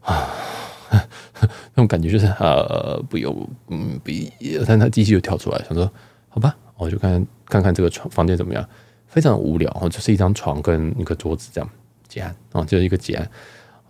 [0.00, 0.26] 啊。
[1.40, 4.10] 那种感觉就是呃，不用，嗯，不，
[4.66, 5.90] 但他机器就跳出来，想说
[6.28, 8.66] 好吧，我就看看看这个床房间怎么样，
[9.06, 11.70] 非常无聊，就是一张床跟一个桌子这样
[12.06, 13.30] 结案啊，就是一个结案。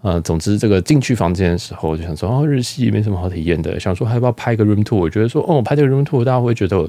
[0.01, 4.97] 呃，总之这个进去房间的时候，就想说哦，日系没什么好体验的，想说还要不要拍个 room tour？
[4.97, 6.89] 我觉得说哦，拍这个 room tour，大家会觉得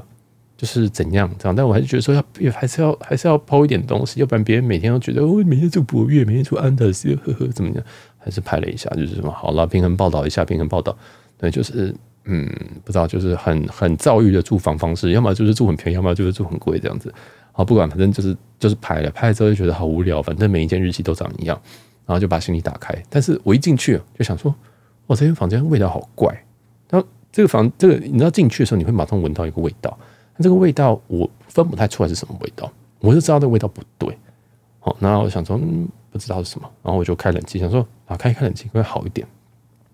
[0.56, 7.84] 就是怎样这样，但我还是觉得说要还是要还是要抛一点东西，要不然别人每天都觉得哦，每天住博越，每天住安德斯，呵呵，怎么样？
[8.19, 10.95] 还是拍了一下，就是什么好了，平衡报道一下，平衡报道，
[11.38, 12.47] 对，就是嗯，
[12.84, 17.12] 不知道，就是很很躁郁的住房方式，要么就是住很便宜，要么就是住很贵这样子。
[17.53, 21.60] 好，不管，反正就是就是拍了，拍了之后就觉得好无聊，反正每一间日期都长一样，
[22.05, 22.93] 然后就把行李打开。
[23.10, 24.53] 但是我一进去就想说，
[25.08, 26.27] 哇，这间房间味道好怪。
[26.89, 29.97] 然后这个房，这个你知道进去的时候你会马上闻到一个味道，
[30.38, 34.15] 那这个味道我分不太出来是什么味道，我就知道这个味道不对。
[34.79, 35.88] 好，那我想说，嗯。
[36.12, 39.28] 不知道是什么，然后我就开冷气，想说啊，开一开冷气会好一点。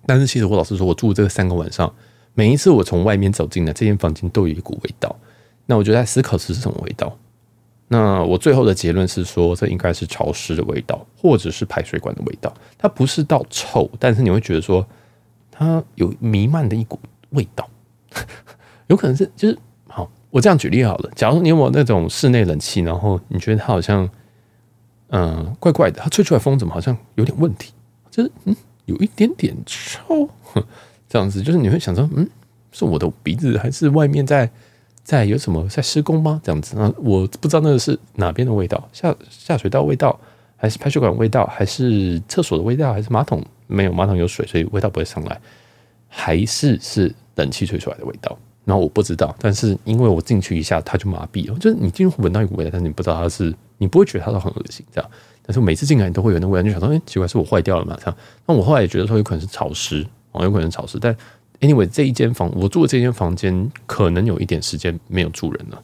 [0.05, 1.93] 但是其实我老实说，我住这三个晚上，
[2.35, 5.15] 每一次我从外面走进来，这间房间都有一股味道。
[5.65, 7.17] 那我就在思考是什么味道。
[7.87, 12.53] 那我最后的结论是说，这应该是潮湿的味道，或者是排水管的味道。
[12.77, 14.85] 它不是到臭，但是你会觉得说，
[15.51, 16.99] 它有弥漫的一股
[17.31, 17.67] 味道，
[18.87, 20.09] 有可能是就是好。
[20.29, 24.07] 我这样举例好了，假如你有没有那种室内冷气，然后你觉得它好像。
[25.17, 27.71] 嗯，怪怪的，它吹出来风怎么好像有点问题？
[28.11, 30.29] 就是嗯，有一点点臭，
[31.07, 32.27] 这样子就是你会想说，嗯，
[32.73, 34.49] 是我的鼻子还是外面在
[35.03, 36.41] 在有什么在施工吗？
[36.43, 40.19] 这样子啊，我不知道那个是哪边的味道，下下水道味道，
[40.57, 45.39] 还是排水管味道，还是厕所的味道，还是马桶没有马桶有水，所以味道不会上来，
[46.09, 48.37] 还是是冷气吹出来的味道？
[48.65, 55.09] 然后我不知道，但是因为我进去一下，它就麻痹了，就是你进去闻到一股味道，但是你不知道它是，你不会觉得它都很恶心这样。
[55.41, 57.95] 但是每次进来你都会有那味道，就想说，哎，奇怪，是我坏掉了嘛？
[57.99, 58.17] 这样。
[58.47, 60.97] 那我后来也觉得说，有可能是潮湿哦，有可能是潮湿。
[60.99, 61.15] 但
[61.59, 65.83] anyway，这一间房我住的这间房间，可能有一点时间没有住人了。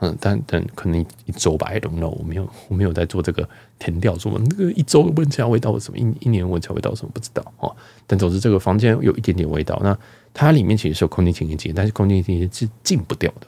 [0.00, 7.74] 嗯，但但可能一周吧，I don't know，我没有我没有在做这个填调，说那个一周闻起来味道什么，一一年闻起来味道什么不知道哦。
[8.06, 9.78] 但总之这个房间有一点点味道。
[9.82, 9.96] 那
[10.34, 13.46] 它里面其实是有空气清新机，但是空气清新机是进不掉的，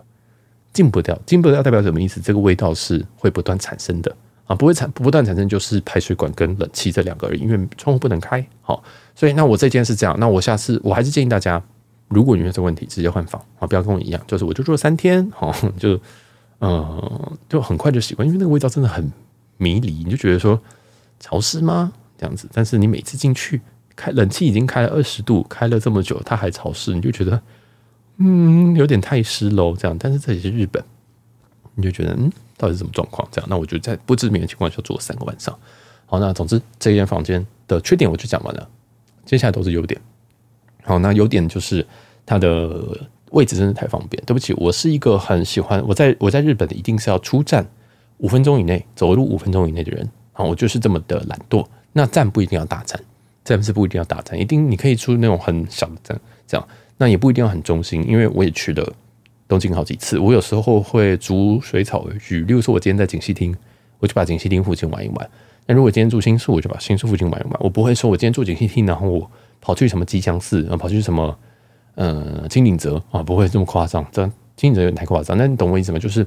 [0.78, 2.20] 进不掉，进不掉代表什么意思？
[2.20, 4.14] 这个味道是会不断产生的。
[4.46, 8.46] 啊，不会产不断产生，就是排水管跟冷气这两个而，因为窗户不能开。
[8.62, 8.80] 好，
[9.12, 11.60] 所以那我这件是这样，那我下次我还是建议大家，
[12.06, 15.98] 如果你有这个问题，直接换房啊，不要跟我一样，就是我就住了三天，好， 就
[16.60, 19.10] 呃就很快就习惯，因为那个味道真的很
[19.56, 20.62] 迷离，你就觉得说
[21.18, 21.92] 潮湿吗？
[22.16, 23.60] 这样子，但是你每次进去
[23.96, 27.42] 开冷气已经开了二十度，开了这么久，它还潮湿，你就觉得
[28.18, 29.96] 嗯有点太湿喽，这样。
[29.98, 30.82] 但是这里是日本，
[31.74, 32.30] 你就觉得嗯。
[32.60, 33.28] 到底是什么状况？
[33.30, 35.56] 这样，那我就在不知名的情况下住了三个晚上。
[36.06, 38.68] 好，那总之这间房间的缺点我就讲完了，
[39.24, 40.00] 接下来都是优点。
[40.82, 41.86] 好，那优点就是
[42.26, 44.20] 它的位置真的太方便。
[44.26, 47.64] 对不起，我是一个很喜欢我在我在日本一定是要出站
[48.16, 50.10] 五分钟以内，走路五分钟以内的人。
[50.32, 51.64] 好，我就是这么的懒惰。
[51.92, 53.00] 那站不一定要大站，
[53.44, 58.92] 站是不一定要大站，一定你可以出那种很小的站，这样那也不一定要很中心，因为我也去了。
[59.46, 62.42] 东京好几次，我有时候会逐水草而居。
[62.42, 63.56] 例如说，我今天在锦糸町，
[63.98, 65.30] 我就把锦糸町附近玩一玩。
[65.64, 67.56] 那如果今天住新宿，我就把新宿附近玩一玩。
[67.60, 71.34] 我不会说，我今天住锦糸町，然后我跑去什么吉祥寺，然后跑去什么
[71.94, 74.06] 呃轻井泽啊，不会这么夸张。
[74.12, 74.22] 这
[74.54, 75.34] 轻井泽有点太夸张。
[75.38, 75.98] 那你懂我意思吗？
[75.98, 76.26] 就是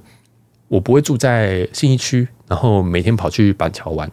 [0.67, 4.11] 我不会住在信义区，然后每天跑去板桥玩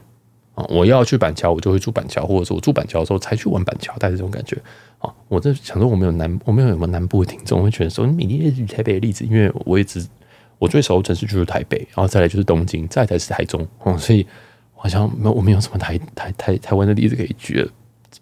[0.54, 0.66] 啊。
[0.68, 4.58] 我要去板桥，我就会住板桥，或者说我住板桥的时候才去玩板桥，带着这种感觉。
[4.98, 10.04] 啊，我在想说，我没有南，我没有什么南部的听众我会觉得说，你你也举台北的例子，因为我一直
[10.58, 14.26] 我最熟的城市就是台北，然后再来就是东京，再来才是台中，哦，所以
[14.74, 17.70] 好像没有我没有什么台台台台湾的例子可以举了，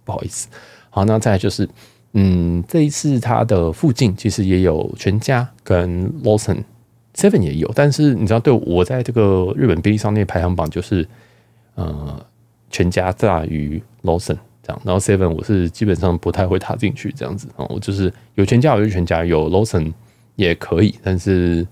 [0.05, 0.49] 不好意思。
[0.91, 1.69] 好，那再来就是，
[2.13, 6.63] 嗯，这一次它的附近其实也有全家跟 Lawson
[7.15, 11.07] Seven 也有，但是你知道，对我在这个日本便利商店排行榜，就是
[11.75, 12.25] 呃，
[12.71, 14.37] 全家大于 Lawson。
[14.85, 19.93] 然后 Seven 我是基本上不太会踏进去这样子啊，我就是有全家我就全家，有 Lawson
[20.35, 21.67] 也可以，但是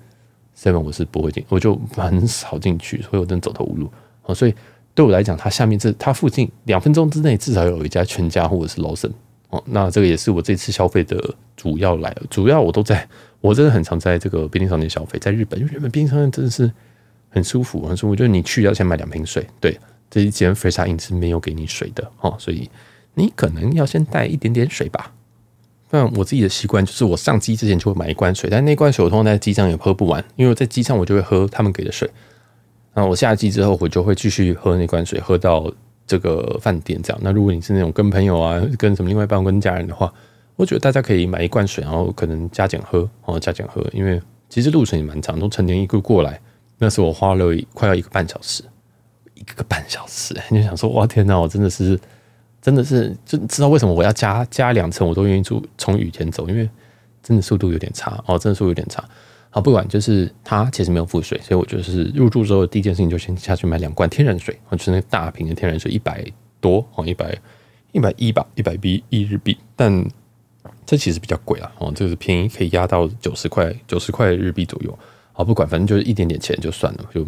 [0.56, 3.90] Seven 我是不会进，我就很少进去，所以我真走投无路
[4.22, 4.34] 啊。
[4.34, 4.54] 所以
[4.94, 9.10] 对我来讲，它下面这它附近两分钟之内至少有一家全家或者是 Lawson
[9.50, 13.08] 哦，那这个也是我这次消费的主要来，主要我都在，
[13.40, 16.70] 我真的很常在这个便利商店消费，在日本，因为日本便利商店真的是
[17.28, 19.78] 很舒服，很舒服，就是你去要先买两瓶水，对。
[20.10, 22.70] 这一间 Fresh In 是没有给你水的哦，所以
[23.14, 25.12] 你可能要先带一点点水吧。
[25.90, 32.10] 但我自己的习惯就是，我上机之前就会买一罐水，但那罐水我通常在机上也喝不完，因为我在机上我就会喝他们给的水。
[32.92, 35.72] 然后我下机之后，我就会继续喝那罐水，喝到
[36.06, 37.20] 这个饭店这样。
[37.22, 40.12] 那如果你是那种跟朋友啊、跟什么另外一半、跟家人的话，
[40.56, 46.40] 我觉得大家可以买一罐水，然后可能加减喝哦，加减喝，因为其实路程也蛮长，从成田一个过来，
[46.78, 48.62] 那是我花了快要一个半小时。
[49.52, 51.98] 一个半小时，你就想说哇天哪，我真的是，
[52.62, 56.68] 真的是就知道为什么我要加加两层，我都愿意住从雨天走，因为
[57.22, 59.04] 真的速度有点差哦，真的速度有点差。
[59.50, 66.24] 好，不管就是它其实没有附水，所以我就是入住之后第一件事情就先下去买两罐天然水，就是那大瓶的天然水，一百
[66.60, 67.38] 多哦，一百
[67.92, 70.04] 一百一吧，一百币一日币，但
[70.84, 74.98] 这其实比较贵啊哦，这个是便宜可以压到九十块九十块日币左右。
[75.32, 77.26] 好，不管反正就是一点点钱就算了，就。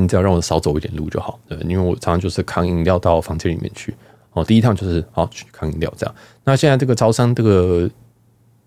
[0.00, 3.94] 你只要让我少走一点路就好，对，因为我常常就是扛饮料到房间里面去。
[4.32, 6.14] 哦，第一趟就是好去扛饮料这样。
[6.44, 7.90] 那现在这个招商这个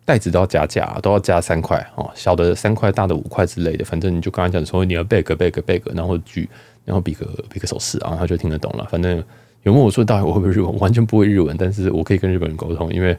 [0.06, 3.84] 袋子都要加价，都要加三块哦，小的三块，大的五块之类的。
[3.86, 6.50] 反正你就刚才讲说你要 bag bag bag，然后举，
[6.86, 8.86] 然后比个比个手势啊，他就听得懂了。
[8.91, 9.24] 反正
[9.63, 13.17] 有问我说到底我会不会日文，完全不会日文，但是我可以跟日本人沟通，因为。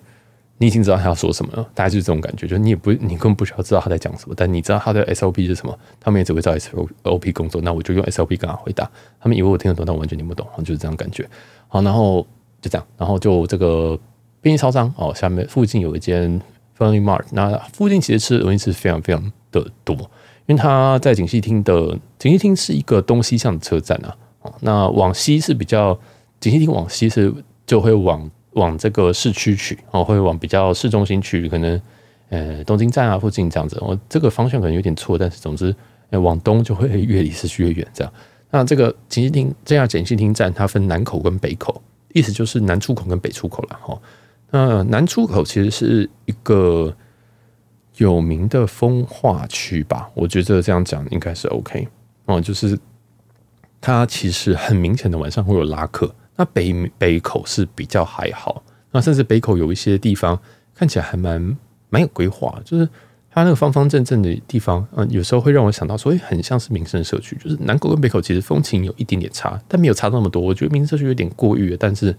[0.65, 11.29] 你已经知道他要说什么了，大概就是这种感觉，就是你也不，你根本不需要知道他在讲什么，但你知道他的 SOP 是什么，他们也只会照 SOP 工作，那我就用 SOP 跟他回答，他们以为我听得懂，但我完全听不懂，就是这样感觉。
[11.69, 12.27] 好，然后
[12.63, 13.99] 就这样，然后就这个
[14.41, 16.41] 便利超商哦，下面附近有一间
[16.79, 19.23] Family Mart，那附近其实吃的东西是非常非常
[19.53, 19.95] 的多，
[20.47, 25.99] 因为它在锦糸町的锦糸町是一个东西向的车站啊，哦，那往西是比较
[26.41, 27.31] 锦糸町往西是
[27.67, 31.81] 就会往往这个市区去，哦，会往比较市中心去，可能
[32.29, 33.77] 呃东京站啊附近这样子。
[33.81, 35.75] 哦，这个方向可能有点错，但是总之，
[36.11, 37.87] 呃，往东就会越离市区越远。
[37.93, 38.13] 这样，
[38.51, 43.79] 那这个锦糸町这样锦糸町站，它分南口跟北口，意思就是南出口跟北出口了。
[43.83, 44.01] 哈，
[44.51, 46.95] 那南出口其实是一个
[47.97, 50.09] 有名的风化区吧？
[50.15, 51.89] 我觉得这样讲应该是 OK
[52.27, 52.79] 哦，就是
[53.81, 56.15] 它其实很明显的晚上会有拉客。
[56.37, 60.39] 那北北口是比较还好，那甚至北口有一些地方
[60.75, 61.57] 看起来还蛮
[61.91, 62.89] 蛮有规划，就是
[63.31, 67.37] 它那个方方正正的地方，嗯，有时候会让我想到说，诶，很像是民生社区。
[67.37, 70.43] 就是南口跟北口其实风情有一点点差，但没有差那么多。
[70.43, 72.13] 我觉得民生社区有点过誉，但是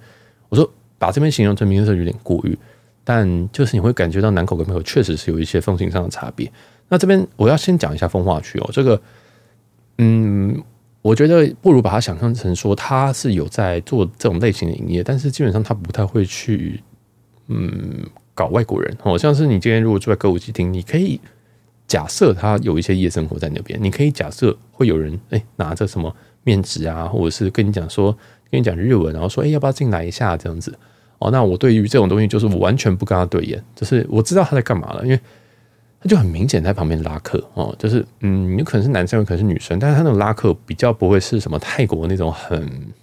[0.49, 2.57] 我说把这边形容成民生社区有点过誉，
[3.03, 6.49] 但就是你会感觉到南口跟北口确实是有一些风情上的差别。
[6.87, 9.01] 那这边我要先讲一下风化区哦，这个，
[9.97, 10.63] 嗯。
[11.05, 16.81] 我觉得不如把它想象成说，他是有在做这种类型的营业，但是基本上他不太会去，
[17.47, 18.97] 嗯，搞外国人。
[18.99, 21.21] 好像是你今天如果住在歌舞伎町，你可以
[21.85, 26.11] 假设他有一些夜生活在那边，你可以假设会有人哎、拿着什么
[26.43, 28.11] 面纸啊，或者是跟你讲说
[28.49, 30.75] 跟你讲日文，然后说哎、要不要进来一下这样子。
[31.19, 35.19] 哦，那我对于这种东西就是我完全不跟他对眼，就是我知道他在干嘛了，因为。
[36.07, 42.93] 就很明显在旁边拉客哦，就是嗯，有可能是男生，有可能是女生，但是他那种拉客比较不会是什么泰国那种很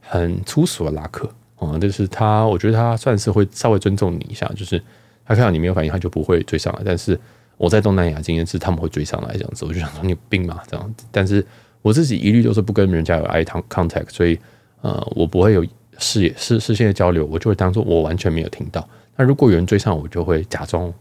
[0.00, 4.82] 很粗俗的拉客哦，就是他，我觉得他算是会稍微尊重你一下，就是
[5.24, 6.82] 他看到你没有反应，他就不会追上来。
[6.84, 7.18] 但是
[7.56, 11.04] 我在东南亚经验是他们会追上来这样子，我就想说你有病嘛这样子。
[11.12, 11.46] 但是
[11.80, 14.36] 我自己一律都是不跟人家有 eye contact，所以
[14.80, 15.64] 呃，我不会有
[15.98, 18.88] 视野视视线的交流，我就会当做我完全没有听到。
[19.16, 20.92] 那如果有人追上，我就会假装。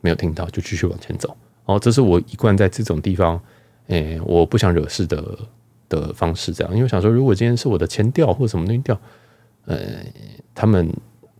[0.00, 3.40] 没有听到就继续往前走哦，这是我一贯在这种地方，
[3.88, 5.38] 诶，我不想惹事的
[5.88, 9.00] 的方式，这样，因为想说，如果今天是我的前调或者什么东西调，
[9.64, 9.78] 呃，
[10.54, 10.88] 他们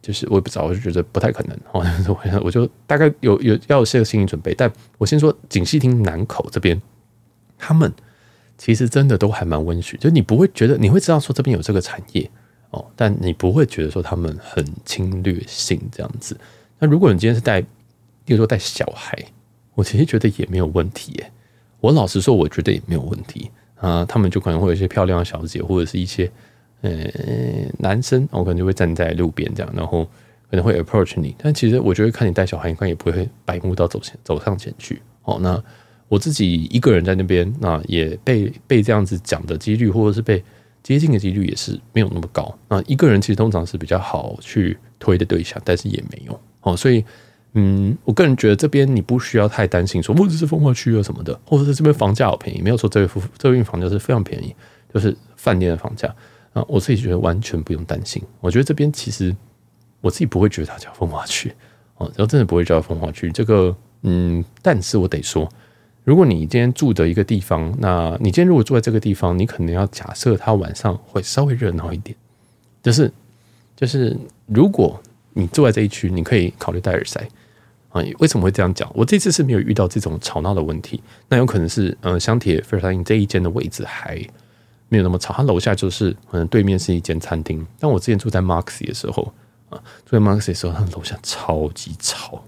[0.03, 4.55] 就是我也不知道，我就觉得不太可能哦，我 我就大概有有要有些个心理准备。
[4.55, 6.81] 但我先说锦溪厅南口这边，
[7.57, 7.93] 他们
[8.59, 12.29] 其实真的都还蛮温煦，就你不会觉得你会知道说这边有这个产业
[12.71, 16.37] 哦，但你不会觉得说他们很侵略性这样子。
[16.79, 17.65] 那如果你今天是带
[18.27, 19.17] 比如说带小孩，
[19.75, 21.33] 我其实觉得也没有问题耶。
[21.81, 24.05] 我老实说，我觉得也没有问题啊。
[24.05, 26.29] 他们就可能会有一些漂亮的小姐，或者是一些
[26.81, 26.91] 呃
[27.79, 30.05] 男生，我可能就会站在路边这样，然后
[30.51, 31.37] 可能会 approach 你。
[31.39, 35.01] 但其实我觉得看你带小孩，应该也不会白目到走前走上前去。
[35.23, 35.63] 哦，那
[36.09, 40.43] 我自己一个人在那边，那也被被这样子讲的几率，或者是被
[40.83, 42.53] 接近的几率，也是没有那么高。
[42.69, 47.05] 那，一个人其实通常是比较好去推的对象，但是也没有哦，所以。
[47.59, 54.55] 嗯，我个人觉得这边你不需要太担心，说或者是风化区啊什么的，或者是这边房价好便宜，没有说这边这边房价是非常便宜，
[54.93, 56.15] 就是饭店的房价
[56.53, 58.23] 啊，我自己觉得完全不用担心。
[58.41, 59.35] 我觉得这边其实
[60.03, 61.51] 我自己不会觉得它叫风化区
[61.97, 63.33] 哦，然后真的不会叫风化区。
[63.33, 65.49] 这个嗯，但是我得说，
[66.05, 72.15] 如果你今天住的一个地方，那你今天如果住在这个地方，你可能要假设它晚上会稍微热闹一点，
[72.83, 73.11] 就是
[73.75, 74.15] 就是
[74.45, 75.01] 如果
[75.33, 77.27] 你住在这一区，你可以考虑戴耳塞。
[78.19, 78.91] 为什么会这样讲？
[78.95, 84.17] 我这次是没有遇到这种吵闹的问题，那有可能是，嗯，香铁 Versailles 这一间的位置还
[84.89, 87.67] 没有那么吵，它楼下就是可能对面是一间餐厅。
[87.79, 89.33] 但我之前住在 Maxi 的时候
[89.69, 92.45] 啊，住在 Maxi 的时候，它楼下超级吵，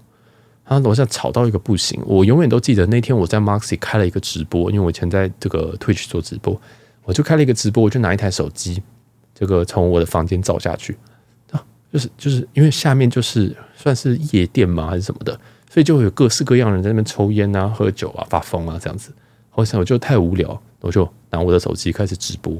[0.65, 2.01] 它楼下吵到一个不行。
[2.05, 6.59] 我永远都记得那天我在 Maxi 开了一个直播，因为我以前在这个 Twitch 做直播，
[7.03, 8.81] 我就开了一个直播，我就拿一台手机，
[9.33, 10.97] 这个从我的房间照下去。
[11.91, 15.33] 就是就是因为下面就是算是夜店嘛，还是什么的，
[15.69, 19.11] 所以就会有各式各样的人在那边抽烟啊、喝酒啊、发疯啊这样子。
[19.49, 22.53] 好像我就太无聊，我就拿我的手机开始直播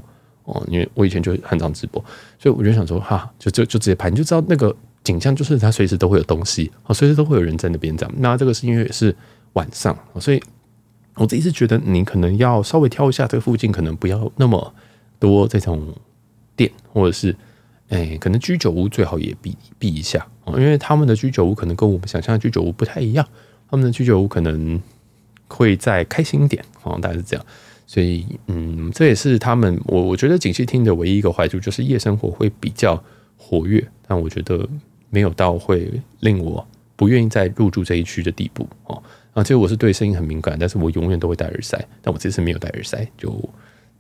[0.46, 2.04] 哦，因为我以前就很常直播，
[2.40, 8.16] 所以我就想说哈，就就就直接拍，你就知道那个景象就是它随时都会有东西，哦，随时都会有人在那边这样。
[8.18, 9.16] 那这个是因为也是
[9.54, 10.42] 晚上，所以
[11.16, 14.74] 我自己是觉得你可能要稍微挑一下这附近，可能不要那么
[15.20, 15.94] 多这种
[16.56, 17.36] 店或者是。
[17.90, 23.28] 哎，可能居酒屋最好也避避一下哦，因为他们的居酒屋可能跟我们想象的居酒屋不太一样，
[23.70, 24.80] 他们的居酒屋可能
[25.48, 27.46] 会再开心一点哦，大概是这样。
[27.88, 33.04] 所以，嗯，这也是他们我我觉得锦糸町的唯一一个坏处，就是夜生活会比较
[33.36, 34.70] 活跃，但我觉得
[35.10, 36.64] 没有到会令我
[36.96, 39.02] 不愿意再入住这一区的地步哦。
[39.34, 43.50] 啊，其实我是对声音很敏感，但是我永远都会戴耳塞，但我这次没有戴耳塞，就。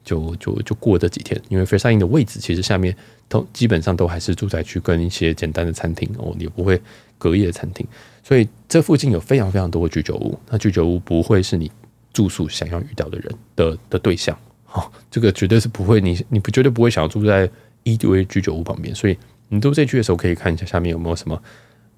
[0.03, 2.95] 就就就过这几天，因为 Versailles 的位置其实下面
[3.27, 6.81] 都基本上都还是住宅区跟一些简单的餐厅哦，也不会
[7.17, 7.85] 隔夜的餐厅，
[8.23, 10.39] 所以这附近有非常非常多的居酒屋。
[10.49, 11.71] 那居酒屋不会是你
[12.13, 14.35] 住宿想要遇到的人的的对象，
[14.71, 17.49] 哦，这个绝对是不会，你你不绝对不会想要住在
[17.83, 19.17] 一堆居酒屋旁边，所以
[19.49, 21.39] 你住这区的时候可以看一下下面有没有什么，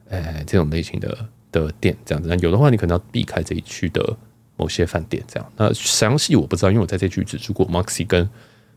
[0.09, 1.17] 呃，这种类型的
[1.51, 2.27] 的店这样子。
[2.27, 4.17] 那有的话，你可能要避开这一区的
[4.61, 5.51] 某些饭店这样。
[5.57, 8.29] 那详细我不知道，因为我在这区只住过 Moxy 跟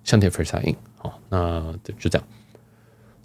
[0.03, 0.77] 香铁 Versailles Inn。
[0.97, 1.61] 好，那
[1.99, 2.27] 就这样。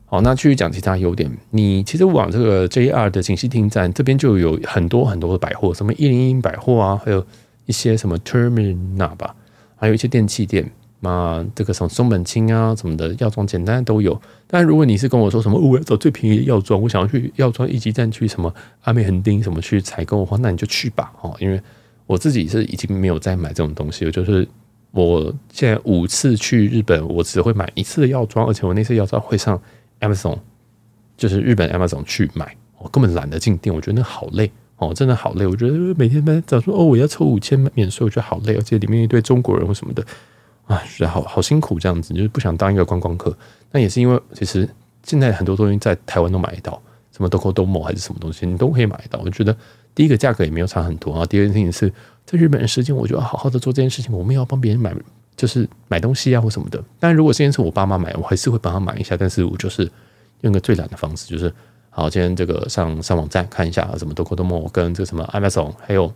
[0.05, 1.31] 好，那继续讲其他优点。
[1.51, 7.25] 你其实往这个 JR 的锦溪町站这边就有很多很多的百货，什么一零一百货啊，还有
[7.65, 9.35] 一些什么 Terminal 吧，
[9.77, 10.67] 还有一些电器店，
[11.01, 14.19] 那这个什么松本清啊什么的药妆简单都有。
[14.47, 18.51] 但如果你是跟我说什么我要找最便宜的药妆，我想要去药妆一级站去什么
[18.81, 21.13] 阿美横丁什么去采购的话，那你就去吧。
[21.21, 21.61] 哦，因为
[22.09, 24.47] 我自己是已经没有再买这种东西，了就是
[24.89, 29.61] 我现在五次去日本，我只会买一次的药妆，而且我那次药妆会上。
[30.01, 30.39] Amazon
[31.17, 35.45] 就是日本 Amazon 去买，我根本懒得进店，我觉得那好累哦，真的好累。
[35.45, 40.01] 我觉得每天在早说哦，我要抽五千免税，我觉得好累，而且里面一堆中国人或什么的，
[40.67, 43.37] 啊，觉得好好辛苦这样子，就是不想当一个观光客。
[43.73, 44.69] 那也是因为其实
[45.03, 46.81] 现在很多东西在台湾都买得到，
[47.11, 49.19] 什么 Docomo 还是什么东西，你都可以买得到。
[49.19, 49.53] 我觉得
[49.93, 51.25] 第一个价格也没有差很多啊。
[51.25, 51.93] 第二件事情是
[52.25, 54.93] 在日本的时间，我就要好好的做这件事情，我们要帮别人买。
[55.37, 59.15] 就是买东西啊或什么的，但如果这件事我爸妈买，我还是会帮他买一下。
[59.15, 59.89] 但是我就是
[60.41, 61.49] 用个最懒的方式，就是
[61.89, 66.13] 好，今天这个上上网站看一下什么 Docomo 跟这个什么 Amazon，还有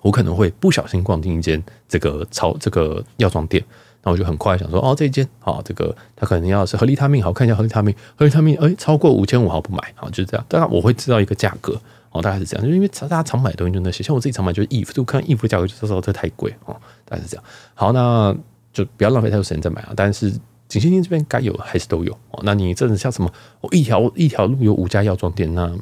[0.00, 3.64] 我可能会不小心逛进一间这个超这个药妆店，
[4.02, 10.44] 那我就很快想说哦，这一间好，这个他可能要是合利他命，好看一下合利他命，合利他命哎超过五千五毫不买，好就是这样。
[10.48, 11.80] 当然我会知道一个价格。
[12.12, 17.44] 哦，大概是这样，就是因为大家常买的东西就那些，像我自己常买就是衣服，就看衣服价格就知道这太贵哦，大概是这样。
[17.74, 18.34] 好，那
[18.72, 19.92] 就不要浪费太多时间再买啊。
[19.96, 20.30] 但是
[20.68, 22.40] 锦溪町这边该有还是都有哦。
[22.42, 25.72] 那你真的像什么，我一条一条路有五家药妆店，那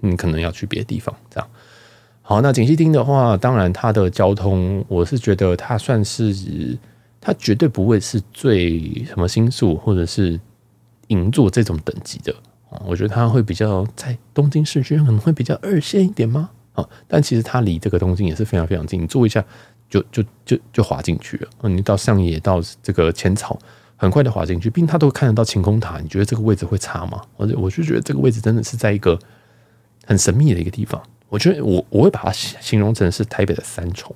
[0.00, 1.48] 你可能要去别的地方这样。
[2.22, 6.78] 好，那锦溪町的话，当然它的交通，我是觉得它算是
[7.20, 10.40] 它绝对不会是最什么新宿或者是
[11.08, 12.34] 银座这种等级的。
[12.84, 16.50] 我觉得它会比较在东京市区可能会比较二线一点吗？
[16.74, 19.44] 啊，但其实它离这个东京也是非常非常近，你坐一下
[19.88, 21.48] 就就就就滑进去了。
[21.68, 23.56] 你到上野到这个浅草，
[23.96, 26.00] 很快的滑进去，并它都看得到晴空塔。
[26.00, 27.22] 你觉得这个位置会差吗？
[27.36, 29.16] 我我就觉得这个位置真的是在一个
[30.04, 31.00] 很神秘的一个地方。
[31.28, 34.14] 我觉得我我会把它形容成是台北的三重，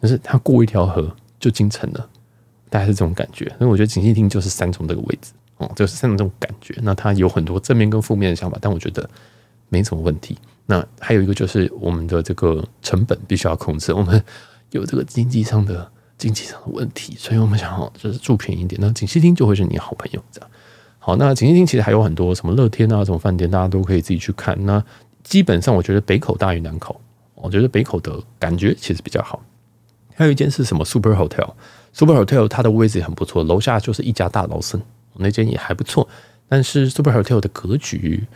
[0.00, 2.08] 就是它过一条河就进城了，
[2.70, 3.46] 大概是这种感觉。
[3.58, 5.32] 所以我觉得锦溪町就是三重这个位置。
[5.58, 6.74] 哦，就是像这种感觉。
[6.82, 9.08] 那它有很多正面跟负面的想法，但我觉得
[9.68, 10.36] 没什么问题。
[10.66, 14.22] 那还有一个就是我们的这个成本必须要控制，我们
[14.70, 18.80] 有这个经济上的经济上的问题，所以我们想要就是住便宜一点。
[18.80, 20.50] 那锦溪厅就会是你好朋友，这样。
[20.98, 24.56] 好，那锦溪厅其实还有很多什么乐天啊，什么饭店，大家都可以自己去看。
[24.66, 24.82] 那
[25.22, 27.00] 基本上我觉得北口大于南口，
[27.36, 29.40] 我觉得北口的感觉其实比较好。
[30.16, 34.82] 还有一间是什么 Super Hotel，Super Hotel 它的位置也很不错，楼下就是一家大劳森。
[35.18, 36.08] 那间也还不错，
[36.48, 38.26] 但是 Super Hotel 的格局，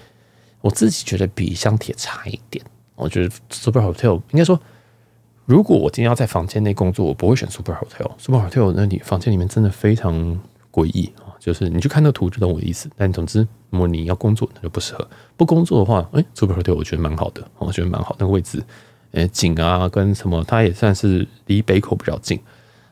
[0.61, 2.65] 我自己觉得比香铁差一点。
[2.97, 4.61] 我觉得 Super Hotel 应该说，
[5.47, 8.11] 如果我今天要在房间内工作，我不会选 Super Hotel。
[8.19, 10.39] Super Hotel 那里房间里面真的非常
[10.71, 12.91] 诡异啊，就是你去看那图就懂我的意思。
[12.97, 15.03] 但总之，如果你要工作，那就不适合；
[15.37, 18.63] 不工作的话，哎，Super Hotel 我觉得蛮好的，我觉得蛮好，那个位置，
[19.13, 22.39] 呃，景啊跟什么，它也算是离北口比较近。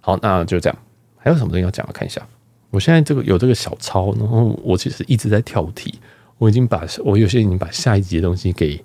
[0.00, 0.78] 好，那就这样。
[1.18, 1.84] 还有什么东西要讲？
[1.86, 2.26] 我看一下。
[2.70, 5.98] 我现在这个有这个小抄，然后我其实一直在跳题，
[6.36, 8.78] 我已经把我有些已经把下一集的东西给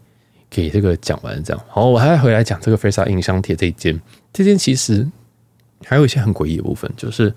[0.50, 4.00] 给这个讲完，这样好，我还要回来讲这个 Versailles Inn 香铁这一间，
[4.32, 5.06] 这间其实
[5.84, 7.34] 还有一些很诡异的部分，就是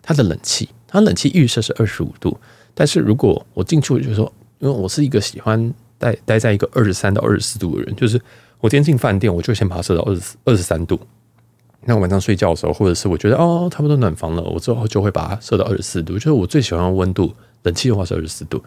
[0.00, 2.38] 它的冷气，它冷气预设是二十五度，
[2.74, 8.20] 但是如果我进去就说，因为我是一个喜欢待待在一个二十三到二十四度的人，就是
[8.60, 10.98] 我今天进饭店，我就先把它设到二十二十三度。
[11.84, 16.14] 那晚上睡觉的时候，或者是我觉得哦，差不多暖房了，我之后就会把它设到二十四度。
[16.14, 18.62] 就是我最喜欢的温度，冷气的话是二十四度，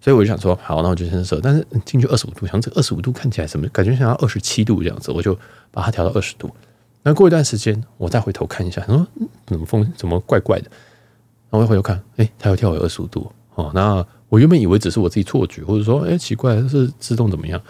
[0.00, 1.40] 所以我就想说，好，那我就先设。
[1.42, 3.66] 但是进去二十五度，想这二十五度看起来什么？
[3.68, 5.36] 感觉像要二十七度这样子，我就
[5.70, 6.50] 把它调到二十度。
[7.02, 9.06] 那过一段时间，我再回头看一下，说
[9.46, 10.70] 怎么风怎么怪怪的？
[11.50, 13.30] 然后我回头看，哎、它又跳回二十五度。
[13.56, 17.60] 哦，那我原本以为只是我自己错觉，或者说，哎、奇怪，是自动怎么样？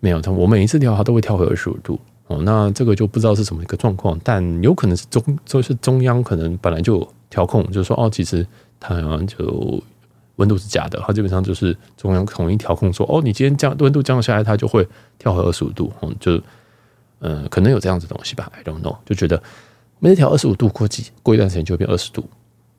[0.00, 1.98] 没有，它我每一次调它都会跳回二十五度。
[2.28, 8.46] 哦，那这个就不知道是什么一个状况，但有可能是中，就是中央可能本来就调控，就是说哦，其实
[8.80, 9.82] 它好像就
[10.36, 14.86] 温度是假的，它基本上就是中央统一调控说，哦，你今天降温度降下来，它就会
[15.18, 16.40] 跳回二十五度，嗯，就
[17.20, 19.40] 嗯，可能有这样子东西吧，I don't know，就觉得
[19.98, 22.24] 每天调二十五度，过几过一段时间就变二十度，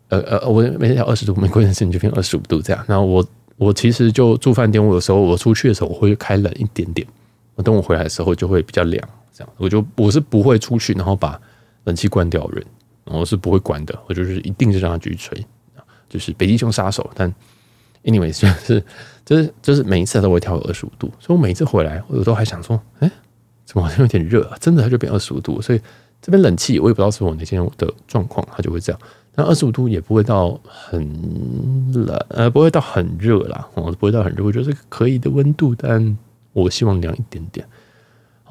[0.09, 2.83] 呃呃，我每天调二十度，每过一段时间就变二十五度这样。
[2.87, 3.25] 然后我
[3.57, 7.07] 我其实就住饭店，我有时候我出去的时候我会开冷一点点，
[7.55, 9.01] 我等我回来的时候就会比较凉。
[9.33, 11.39] 这样，我就我是不会出去，然后把
[11.85, 12.65] 冷气关掉的人，
[13.05, 15.45] 我是不会关的，我就是一定是让它继续吹，
[16.07, 17.09] 就是北极熊杀手。
[17.15, 17.33] 但
[18.03, 18.83] anyway，就是
[19.25, 23.11] 就是就是每一次都会跳二十五度，所以我每一次回来我都还想说，哎，
[23.65, 24.57] 怎么好像有点热啊？
[24.59, 25.81] 真的它就变二十五度，所以
[26.21, 29.01] 这边冷气我也不知道是我那天的状况，它就会这样。
[29.35, 31.01] 但二十五度也不会到很
[31.91, 36.15] 冷，呃，不会到很热啦，哦，不会到很热，我觉得是可以的温度，但
[36.51, 37.67] 我希望凉一点点。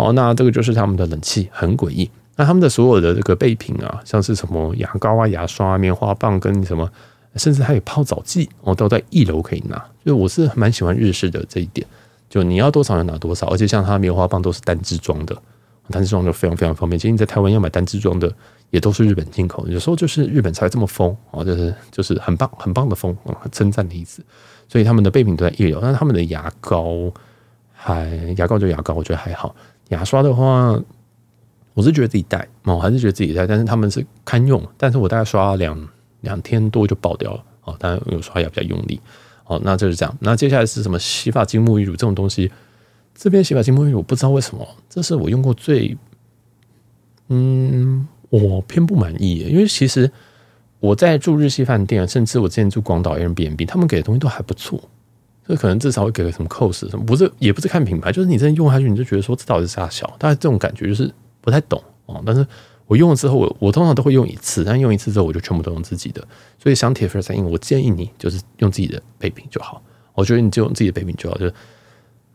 [0.03, 2.11] 好，那这个就是他们的冷气，很诡异。
[2.37, 6.91] 那他们的所有的这个备品啊，像是什么牙膏啊、牙刷、啊棉花棒跟什么，
[7.37, 9.81] 甚至还有泡澡剂，哦，都在一楼可以拿。
[10.05, 11.87] 就我是蛮喜欢日式的这一点，
[12.29, 15.37] 就你要多少就拿多少，而且像它棉花棒都是单支装的，
[15.91, 16.99] 单支装就非常非常方便。
[16.99, 18.33] 其实你在台湾要买单支装的。
[18.73, 24.25] 也都是日本进口，有时候就是日本才这么疯哦，就是就是很棒很棒的疯啊，称赞的意思。
[24.67, 27.13] 所以他们的备品都在一楼，但是他们的牙膏
[27.75, 29.55] 还牙膏就牙膏，我觉得还好。
[29.93, 30.77] 牙刷的话，
[31.75, 35.89] 我是觉得自己带我，还是觉得自己带，但是他们是堪用，但是我大概刷两
[36.23, 39.01] 两天多就爆掉了哦，当然有刷牙比较用力
[39.47, 40.17] 哦，那就是这样。
[40.21, 42.51] 那接下来是什么洗发精、沐浴乳这种东西？
[43.15, 45.97] 这边洗发精、沐浴乳我不知道为什么，这是我用过最
[47.29, 48.09] 嗯。
[48.33, 50.11] 我偏不满意，因为其实
[50.81, 54.83] 我在住日系饭店，甚至我之前住广岛 Airbnb，他们给的东西都还不错，
[55.47, 62.23] 所以可能至少会给个什么 cos 什么，不是也不是看品牌，就是你真的用下去，你就觉得说这到底是啥小，大概这种感觉就是不太懂哦。
[62.25, 62.47] 但是
[62.87, 66.27] 我用了之后，我我通常都会用一次，但用一次之后我就全部都用自己的，
[66.59, 69.83] 所以想铁粉三英，我建议你就是用自己的备品就好，
[70.15, 71.55] 我觉得你就用自己的备品就好，就是。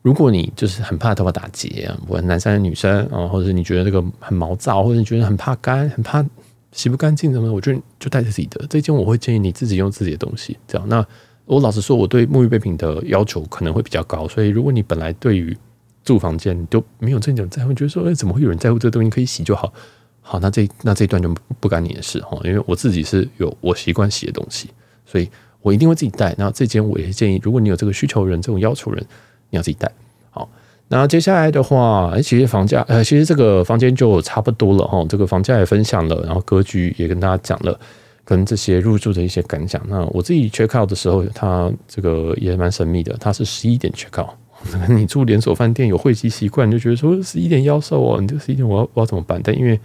[0.04, 6.26] 如果你就是很怕头发打结，不管男生女生啊，或者是你觉得这个很毛躁，或者你觉得很怕干、很怕
[6.72, 8.66] 洗不干净什么，我觉得就带着自己的。
[8.70, 10.56] 这件我会建议你自己用自己的东西。
[10.66, 11.06] 这样，那
[11.48, 15.58] 我老实说，我对沐浴备品的要求可能会比较高，所以如果你本来对于
[16.04, 19.10] 住房间都没有这种在乎，觉得说，哎，怎么会有人在乎这个东西？
[19.10, 19.74] 可以洗就好。
[20.22, 24.70] 好，那这那这一段就不不干你的事哈，因为我自己是有我习惯洗的东西，
[25.06, 25.28] 所以
[25.62, 26.36] 我一定会自己带。
[26.38, 29.04] 那这间我也是建议，如果你有这个需求人、这种要求人。
[29.50, 29.90] 你要自己带
[30.30, 30.50] 好，
[30.90, 35.02] 那接下来的话，哎，其实房价，呃，其实这个房间就差不多了哈。
[35.08, 37.80] 这个房价也分享了，然后格局也跟大家讲了，
[38.28, 39.82] 跟这些入住的一些感想。
[39.88, 44.32] 那我自己 check out 的时候，它这个也蛮神秘的，它是十一点 check out。
[44.90, 49.40] 你住连锁饭店有会籍习惯，你就觉得说十一点要售哦，你这十一点我要我要怎么办？
[49.42, 49.80] 但因为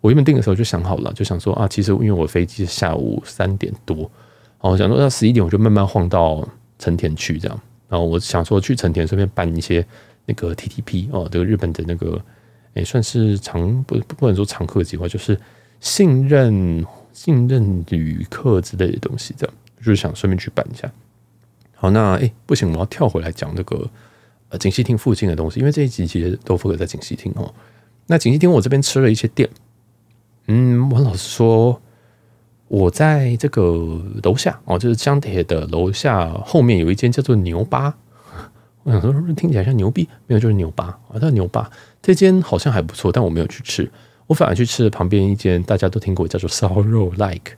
[0.00, 4.08] 我原本订的时候就想好了，就想说啊，其实因为我飞机是下午三点多，
[4.60, 6.46] 我想说那十一点我就慢慢晃到
[6.78, 7.60] 成田去这样。
[7.88, 9.84] 然后我想说去成田顺便办一些
[10.26, 12.20] 那个 TTP 哦，这个日本的那个
[12.74, 15.36] 也，算是常不不能说常客计划，就是
[15.80, 20.90] 信任信任旅客之类的东西，这样就是想顺便去办一下。
[21.74, 23.88] 好，那诶不行，我要跳回来讲那个
[24.48, 27.54] 呃锦溪町附近的东西，因为这一集其实都 focus 在锦溪町哦。
[28.06, 29.48] 那锦溪町我这边吃了一些店，
[30.46, 31.80] 嗯，我老实说。
[32.68, 37.92] 我在这个楼下哦，就是江铁的楼下后面有一间叫做牛八，
[38.84, 41.68] 我想说是不是听起来像牛逼，没有就是牛八啊，叫牛八。
[42.00, 43.90] 这间好像还不错，但我没有去吃，
[44.30, 47.50] 我反而去吃了旁边一间大家都听过叫做烧肉 like，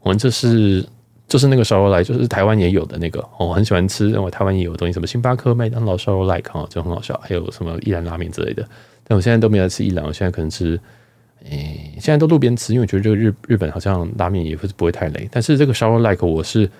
[0.00, 0.86] 我们这是
[1.26, 8.62] 就是那个烧肉 like，就是台湾也有的那个，我很喜欢吃，因为台湾也有东西，什么星巴克、麦当劳烧肉 like 啊，就很好笑，还有什么一兰拉面之类的。
[9.02, 10.78] 但我现在都没有吃一兰，我现在可能吃。
[11.48, 15.26] 诶，现在都路边吃，因为我觉得这个日日本好像拉面也不是不会太累。
[15.32, 16.70] 但是这个烧肉 like 我是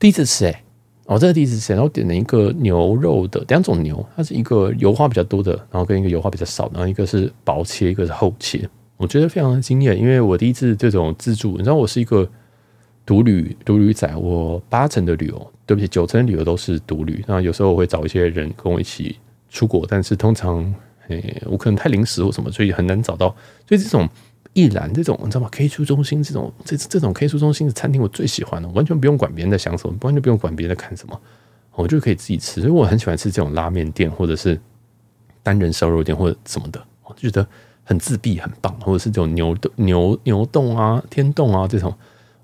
[0.00, 0.64] 第一次吃诶，
[1.08, 12.28] 哦，这个第一次吃，然后点了一个牛肉的两种牛，它是一个油花比较多的，然后跟一个油花比较少，然后一个是薄切，一个是厚切，我觉得非常的惊艳，因为我第一次这种自助，你知道我是一个
[13.06, 19.16] 独旅独旅仔，我八成的旅游，对不起，九成的旅游都是独旅，那有时候我会找一些人跟我一起
[19.48, 20.74] 出国，但是通常。
[21.08, 23.34] 诶，我可能太临时或什么，所以很难找到。
[23.66, 24.06] 所以这种
[24.52, 31.20] 一兰这种，你知道吗？K 书中心这种这这种 K 书中心的餐厅，我最喜欢了，完全不用管别人在想什么，完全不用管别人在看什么，
[31.74, 32.60] 我就可以自己吃。
[32.60, 34.60] 所以我很喜欢吃这种拉面店，或者是
[35.42, 37.46] 单人烧肉店或者什么的，我就觉得
[37.84, 38.72] 很自闭，很棒。
[38.80, 41.94] 或者是这种牛洞牛牛洞啊、天洞啊这种，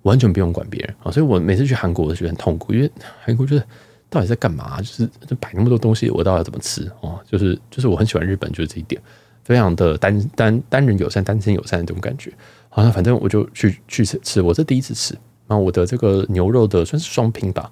[0.03, 1.11] 完全不用管别人啊。
[1.11, 2.91] 所以我每次去韩国，我都觉得很痛苦，因为
[3.25, 3.63] 韩国就是。
[4.11, 4.81] 到底在干嘛？
[4.81, 7.19] 就是摆那么多东西，我到底要怎么吃哦？
[7.29, 9.03] 就是就是我很喜欢日本，就是这一点，
[9.45, 12.32] 非常的单单单人友善、单身友善的这种感觉。
[12.68, 15.14] 好，像反正我就去去吃吃，我是第一次吃。
[15.47, 17.70] 然后我的这个牛肉的算是双拼吧，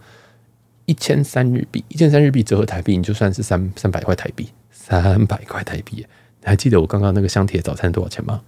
[0.85, 5.97] 一千三日币，一千三日币折合台币，你就算是三三百块台币，三百块台币。
[5.97, 8.41] 你还记得我刚刚那个香铁早餐多少钱吗？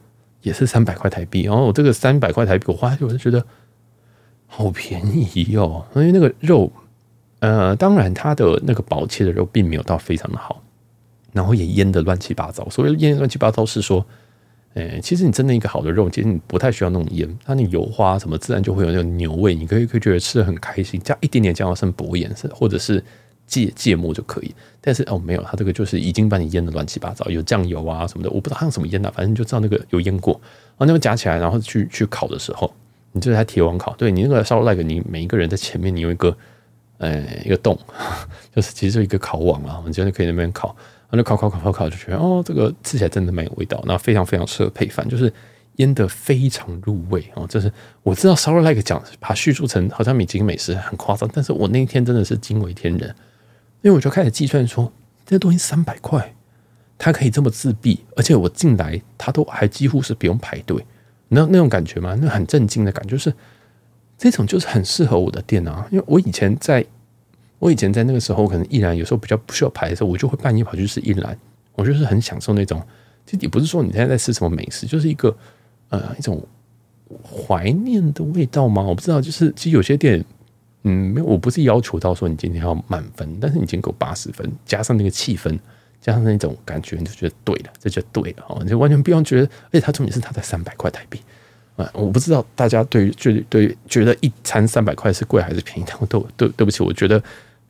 [0.43, 1.43] 也是三百块台币。
[1.43, 3.45] 然后我这个三百块台币，我花我就觉得
[4.47, 6.71] 好便宜哦，因为那个肉。
[7.41, 10.63] 呃，当然，它的那个薄切的肉并没有到非常的好，
[11.35, 12.67] 然后也腌得乱七八糟。
[12.71, 14.07] 所谓腌乱七八糟是说，
[14.73, 23.05] 哎，其实你真的一个好的肉，其实你不太需要弄盐，它那油花什么自然就会有那种牛味，你可以可以觉得吃的很开心，加一点点酱油生薄盐是或者是
[23.47, 24.55] 芥芥末就可以。
[24.81, 30.33] 但是哦，没有，它这个就是已经把你腌的乱七八糟，有酱油啊什么的，我不知道它用什么腌的，反正就知道那个有腌过，
[30.77, 32.73] 然后那个夹起来，然后去去烤的时候，
[33.13, 36.37] 你就是在铁网烤，对你那个烧肉 like，你每一个人在前面你有一个
[36.99, 37.79] 呃一个洞，
[38.55, 40.75] 就是其实就一个烤网啊，你真的可以那边烤。
[41.17, 45.33] 那烤烤烤烤烤就觉得哦，这个吃起来真的蛮有味道，那非常非常适合配饭，就是
[45.77, 47.47] 腌得非常入味哦。
[47.49, 53.09] 这是我知道烧肉 like 讲把它叙述成好像米其林美食很夸张，但是我那一天真的是惊为天人，
[53.83, 54.93] 因为我就开始计算说，
[55.27, 56.35] 这东西三百块，
[56.99, 60.85] 它可以这么自闭，而且我进来它都还几乎是不用排队，
[61.29, 62.17] 那那种感觉吗？
[62.21, 63.33] 那很震惊的感觉，就是
[64.17, 66.85] 这种就是很适合我的店啊，因为我以前在。
[67.65, 71.35] 我以前在那个时候，可能一兰有时候比较不需要排的时候，我就会半夜跑去吃一兰。
[71.75, 72.79] 我就是很享受那种，
[73.25, 75.35] 其实也不是说你现在在吃什么美食，就是一个
[75.89, 76.47] 呃一种
[77.23, 78.83] 怀念的味道吗？
[78.83, 79.19] 我不知道。
[79.19, 80.23] 就是其实有些店，
[80.83, 85.59] 嗯，没有，我不是要求到说你今天要满分，但是你已经够八十分，加上那个气氛，
[86.03, 89.47] 加上那种感觉，你就觉得对了，这就对了哦，你就完全不用觉得。
[89.47, 91.19] 而且它重点是它才三百块台币
[91.77, 91.91] 啊！
[91.95, 97.21] 我不知道大家对于对对觉得一餐三百块是贵还是便宜，但我都对对不起，我觉得。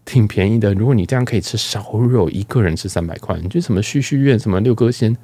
[0.04, 5.16] 挺便宜的，如果你这样可以吃烧肉，一个人吃三百块，你就什么旭旭苑、什么六哥仙，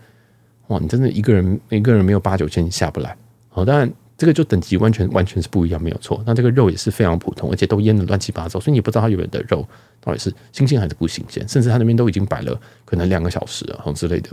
[0.68, 3.14] 哇，你真的一个人一个人没有八九千你下不来。
[3.50, 6.22] 好，当然这个就等级完全完全是不一样，没有错。
[6.26, 9.66] 那这个肉也是非常普通，而且都腌的乱七八糟，所以你不知道它有的肉
[10.00, 14.30] 到底是新鲜还是不新鲜，甚至它那边都已经摆了可能两个小时啊，之类的，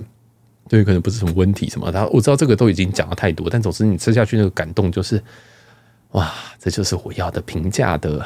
[0.70, 1.92] 对，可能不是什么温体什么。
[1.92, 5.22] 然后我知道这个都已经讲了太多，但总之你吃下去那个感动就是，
[6.12, 8.26] 哇，这就是我要的平价的。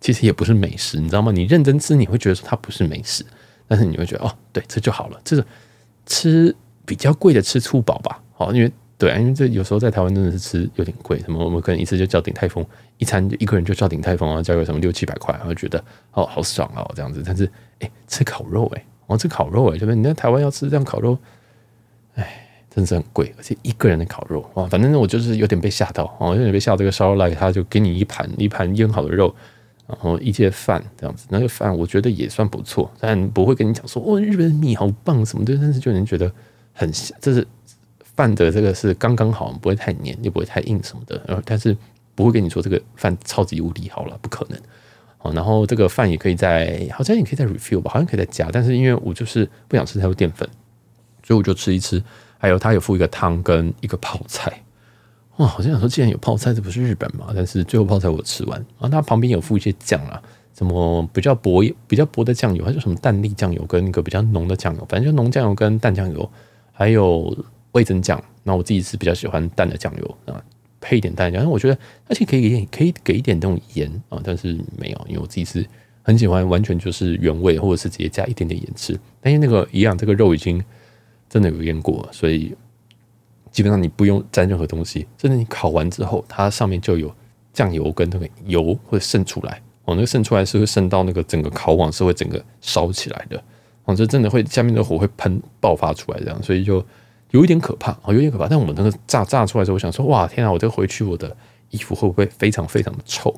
[0.00, 1.32] 其实也不是美食，你知道吗？
[1.32, 3.24] 你认真吃，你会觉得说它不是美食，
[3.66, 5.20] 但是你会觉得哦，对，这就好了。
[5.24, 5.44] 这是
[6.06, 6.54] 吃
[6.86, 8.22] 比较贵的吃粗饱吧？
[8.34, 11.18] 好，因为对啊，因为这有时候在台湾真的是吃有点贵。
[11.20, 12.64] 什么我们可能一次就叫鼎泰丰，
[12.98, 15.82] 一餐就一个人就叫鼎泰丰啊，叫个什么六七百块，然后觉得
[16.12, 17.22] 哦好爽哦这样子。
[17.26, 21.18] 但是哎，吃烤肉哎，哦吃烤肉哎，就是你在台湾要吃这样烤肉，
[22.14, 26.76] 哎，真是很贵，而且一个人的烤肉啊，反正我就是有点被吓到哦，有点被吓到。
[26.76, 29.34] 这个烧肉来，他就给你一盘一盘腌好的肉。
[29.88, 36.30] 然后一些饭这样子，那个饭我觉得也算不错，但不会跟你讲说哦，日本的米好棒什么的，但是就能觉得
[36.74, 37.46] 很，这是
[38.02, 41.20] 饭的这个是刚刚好，不会太黏，也不会太硬什么的。
[41.26, 41.74] 然后但是
[42.14, 44.60] 不会跟你说这个饭超级无敌好了，不可能。
[45.20, 50.48] 哦，然后这个饭也可以在，好像也可以再 refill 吧，好像可以再加，但是因为我就是不想吃太多淀粉，
[51.24, 52.02] 所以我就吃一吃。
[52.36, 54.62] 还有他有附一个汤跟一个泡菜。
[55.38, 57.28] 哇，好像想说，既然有泡菜，这不是日本嘛？
[57.34, 60.20] 但是最后泡菜我吃完，然后它旁边有附一些酱啊，
[60.52, 66.28] 什么比较薄、比较薄的酱油，还是什么淡丽酱油跟一个比较浓的酱油，反正就浓酱油跟淡酱油，
[66.72, 67.36] 还有
[67.70, 68.20] 味增酱。
[68.42, 70.42] 那我自己是比较喜欢淡的酱油啊，
[70.80, 71.40] 配一点淡酱。
[71.40, 71.78] 但我觉得
[72.08, 75.64] 而且可以给可以给一点那种盐啊，但是没有，因为我自己是
[76.02, 78.98] 很喜欢完全就是原味，或者是直接加一点点盐吃。
[79.20, 80.60] 但是那个一样，这个肉已经
[81.28, 82.52] 真的有腌过，所以。
[83.50, 87.12] 基本上你不用沾任何东西，甚至你烤完之后，它上面就有
[87.52, 93.42] 酱油跟那个油会渗出来哦，那个渗出来是会渗到那个整个烤网，是会整个烧起来的
[93.84, 96.84] 哦，这真的会下面的火会喷爆发出来这样，所以就
[97.30, 98.46] 有一点可怕哦，有点可怕。
[98.46, 101.36] 但我们那个炸炸出来之后，我想说哇天啊，我这回去我的
[101.70, 103.34] 衣服会不会非常非常的臭？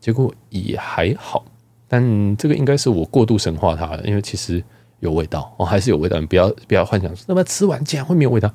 [0.00, 1.44] 结果也还好，
[1.88, 4.62] 但这个应该是我过度神化它了，因为其实
[5.00, 8.52] 有味道哦，还是有味道，你不要不要幻想说那么吃完竟然会没有味道。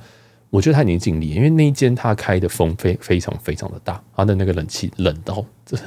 [0.50, 5.80] 我觉得他已经尽力因为那一间他开的风非非常非常的大他的那个冷气冷到真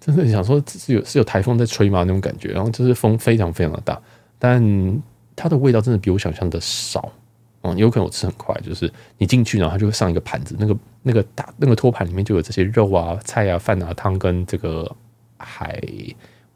[0.00, 2.00] 真的想说是有是有台风在吹吗？
[2.00, 4.00] 那种感觉然后就是风非常非常的大。
[4.38, 5.02] 但
[5.36, 7.12] 它的味道真的比我想象的少。
[7.62, 14.90] 嗯有可能我吃很快就是你进去然后它就会上一个盘子那个那个大那个托盘里面就有这些肉啊菜啊饭啊汤跟这个
[15.36, 15.78] 海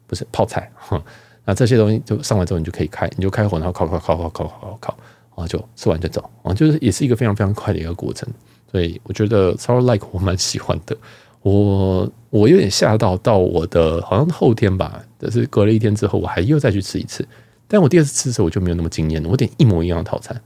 [0.07, 0.99] 不是泡菜哈。
[1.45, 4.97] 那这些东西就上完之后你就可以开你就开火然后烤烤烤烤烤烤烤。
[5.35, 8.27] 啊，就吃完就走啊，就是也是一个非常非常快的一个过程，
[8.71, 10.97] 所以我觉得烧肉 like 我蛮喜欢的。
[11.41, 17.23] 我我有点吓到，到我的好像后天吧，但是隔了一天之后，我还又再去吃一次。
[17.67, 19.29] 但我第二次吃的时候，我就没有那么惊艳了。
[19.29, 20.39] 我点一模一样的套餐，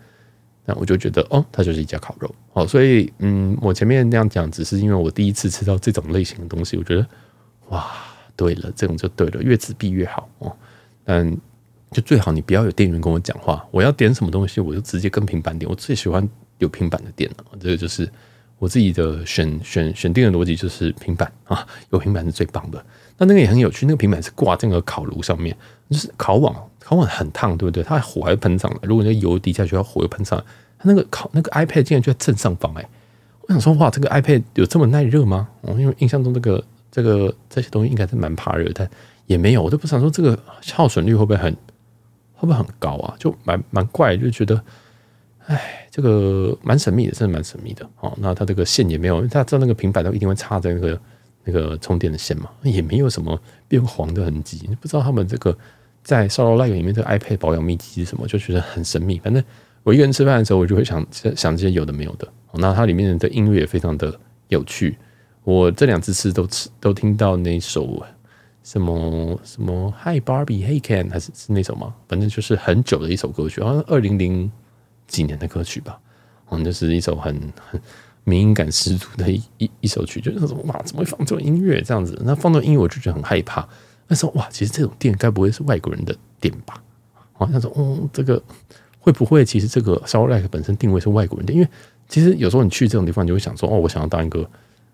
[0.66, 2.30] 那我就觉得哦，它就是一家烤肉。
[2.52, 7.08] 哦，所以嗯，我前面那样讲，只是因为我第一次吃到这种类型的东西，我觉得
[7.70, 7.88] 哇，
[8.36, 10.52] 对了，这种就对了，越自闭越好哦。
[11.06, 11.38] 但
[11.92, 15.70] 就最好你不要有店员跟我讲话，我要点什么东西，我就直接跟平板点。
[15.70, 16.28] 我最喜欢
[16.60, 18.10] 有平板的店了，这个就是
[18.58, 22.84] 我自己的选选选定的逻辑，就是平板啊，有平板是最棒的。
[23.18, 25.56] 那那个也很有趣，那个平板是挂在那个烤炉上面，
[25.90, 27.84] 就是烤网，烤网很烫，对不对？
[27.84, 30.46] 它火还喷上来，如果那油滴下去，它火又喷上来，
[30.78, 32.90] 他那个烤那个 iPad 竟然就在正上方哎、
[33.42, 35.48] 我想说哇，这个 iPad 有这么耐热吗？
[35.62, 38.90] 哦，因为印象中这个这个这些东西应该是蛮怕热，但
[39.26, 40.38] 也没有，我都不想说这个
[40.74, 41.56] 耗损率会不会很
[42.40, 43.14] 会不会很高啊？
[43.20, 44.64] 就蛮蛮怪，就觉得
[45.46, 48.12] 哎，这个蛮神秘的，真的蛮神秘的哦。
[48.20, 51.02] 那它这个线也没有，它知道那个平板都一定会插在那个
[51.44, 55.56] 那个充电的线嘛，也没有什么变黄的痕迹，不知道他们这个
[56.04, 59.20] 在 Solo Light 里面这个 iPad 保养秘籍是什么，就觉得很神秘。
[59.20, 59.44] 反正。
[59.82, 61.04] 我一个人吃饭的时候，我就会想
[61.38, 62.28] 想这些有的没有的。
[62.56, 64.14] 那它里面的音乐也非常的
[64.50, 64.98] 有趣。
[65.46, 68.04] 我这两次吃都吃都听到那首
[68.70, 71.92] 什么什么 Hi Barbie Hey Ken 还是是那首吗？
[72.08, 74.52] 反正就是很久的一首歌曲，好像二零零
[75.08, 76.00] 几年的歌曲吧。
[76.52, 77.36] 嗯，就是一首很
[77.68, 77.82] 很
[78.26, 82.16] 民音感十足的一一一首曲，就是那种哇，怎么会放这种音乐这样子？
[82.24, 83.68] 那放这种音乐我就觉得很害怕。
[84.08, 86.80] 那时候哇，其实这种店该不会是外国人的店吧？
[87.40, 88.40] 啊，那种哦，这个。
[89.02, 91.54] 会不会其实这个 Solar Light 本身定位是外国人的？
[91.54, 91.68] 因为
[92.10, 94.48] 其实有时候你去这种地方，你就会想说，哦，我想要当一个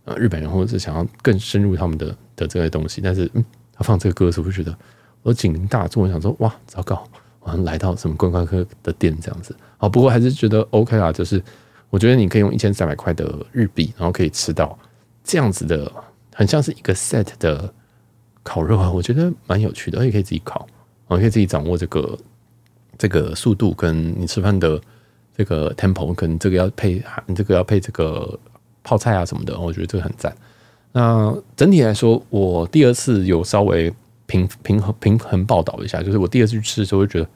[0.05, 3.01] 呃日本人，或者是想要更深入他们的的这些东西。
[3.01, 3.43] 但是，嗯，
[3.77, 4.77] 他放这个歌的时候，我就觉得
[5.21, 7.07] 我警铃大作，我想说，哇，糟糕，
[7.39, 9.55] 我好像来到什么观光客的店这样子。
[9.77, 11.41] 好，不过还是觉得 OK 啊，就是
[11.89, 14.77] 我觉得你可以用一千三百块的日币，然后可以吃到
[15.23, 15.91] 这样子的，
[16.33, 17.73] 很像是一个 set 的
[18.43, 20.67] 烤肉啊，我觉得蛮有趣的，而且可以自己烤，
[21.07, 22.17] 我可以自己掌握这个。
[22.97, 24.79] 这个速度跟你吃饭的
[25.35, 27.03] 这个 tempo，可能这个要配，
[27.35, 28.39] 这个要配这个
[28.83, 30.33] 泡菜啊什么的，我觉得这个很赞。
[30.97, 33.93] 那整体来说，我第二次有稍微
[34.25, 37.27] 平平衡平衡报道一下，就是我第二次去吃的时候，会觉得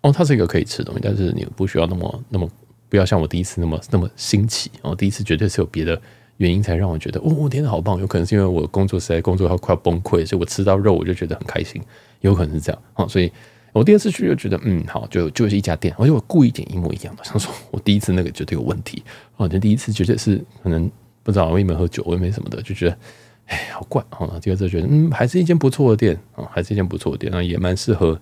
[0.00, 2.50] 哦，它是一个可以吃的东西，但是你不需要那么那么
[2.88, 4.68] 不要像我第一次那么那么新奇。
[4.82, 5.96] 哦，第一次绝对是有别的
[6.38, 8.00] 原因才让我觉得哦，我天哪，好棒！
[8.00, 11.80] 有可能是因为我工作实在工作要快要崩溃，所以我吃到肉我就觉得很开心，
[12.20, 12.82] 有可能是这样。
[12.94, 13.30] 哦，所以。
[13.72, 19.02] 我第二次去就觉得，嗯，好，就就是一家店，而且我故意点一模一样的，想说我第一次那个绝对有问题，
[19.36, 20.88] 哦，就第一次绝对是可能
[21.24, 22.98] 不知道我也没喝酒，我也没什么的，就觉得，
[23.46, 28.16] 哎，好怪，哦，第二次觉得，嗯，还是一间不错的店，啊，还是一间不错的店，那也蛮适合，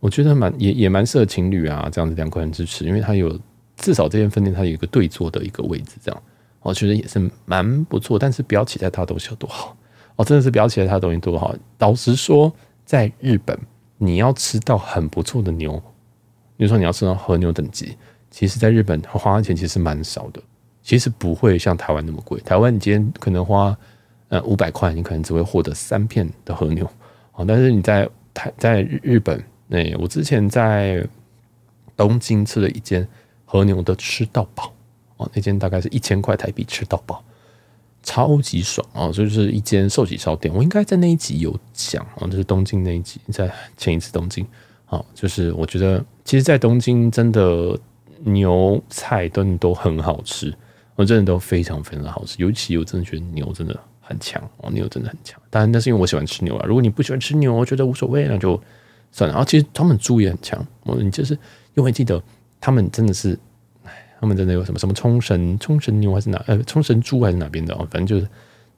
[0.00, 3.38] 我觉得蛮也也蛮适合情侣啊这样子两个人支持，因为它有
[3.76, 6.22] 至少这间分店它有一个对坐的一个位置，这样，
[6.60, 9.74] 我觉得也是蛮不错，但是不要期待它东西有多好，
[10.16, 12.52] 哦，真的是不要期待它东西多好，老实说，
[12.84, 13.58] 在日本。
[14.04, 15.80] 你要吃到很不错的牛，
[16.56, 17.96] 比如说你要吃到和牛等级，
[18.32, 20.42] 其实在日本花的钱其实蛮少的，
[20.82, 22.40] 其实不会像台湾那么贵。
[22.40, 23.76] 台湾你今天可能花
[24.28, 26.84] 呃五百块，你可能只会获得三片的和牛
[27.32, 31.06] 啊，但是你在台在日本，那我之前在
[31.96, 33.06] 东京吃了一间
[33.44, 34.72] 和牛的吃到饱
[35.16, 37.22] 哦，那间大概是一千块台币吃到饱。
[38.04, 39.12] 超级爽啊！
[39.12, 44.44] 就是一间寿喜烧店，我应该在那一集有讲啊，就是东京那一集，在前一次东京
[44.86, 47.78] 啊，就是我觉得，其实，在东京真的
[48.24, 50.52] 牛菜真的都很好吃，
[50.94, 55.40] 我真的都非常非常的好吃，尤其我真的觉得牛真的很强哦，牛真的很强。
[55.50, 56.64] 当然，那是因为我喜欢吃牛啊。
[56.66, 58.60] 如果你不喜欢吃牛，我觉得无所谓，那就
[59.10, 59.34] 算了。
[59.34, 61.38] 然后，其实他们猪也很强，我你就是
[61.74, 62.22] 因为记得
[62.60, 63.38] 他们真的是。
[64.20, 68.28] 他们真的有什么什么冲绳冲绳牛还是哪呃冲绳猪还是哪边的哦，反正就是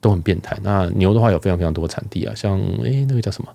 [0.01, 0.57] 都很变态。
[0.63, 3.53] 那牛的话有非常非常多产地啊，像诶那个叫什么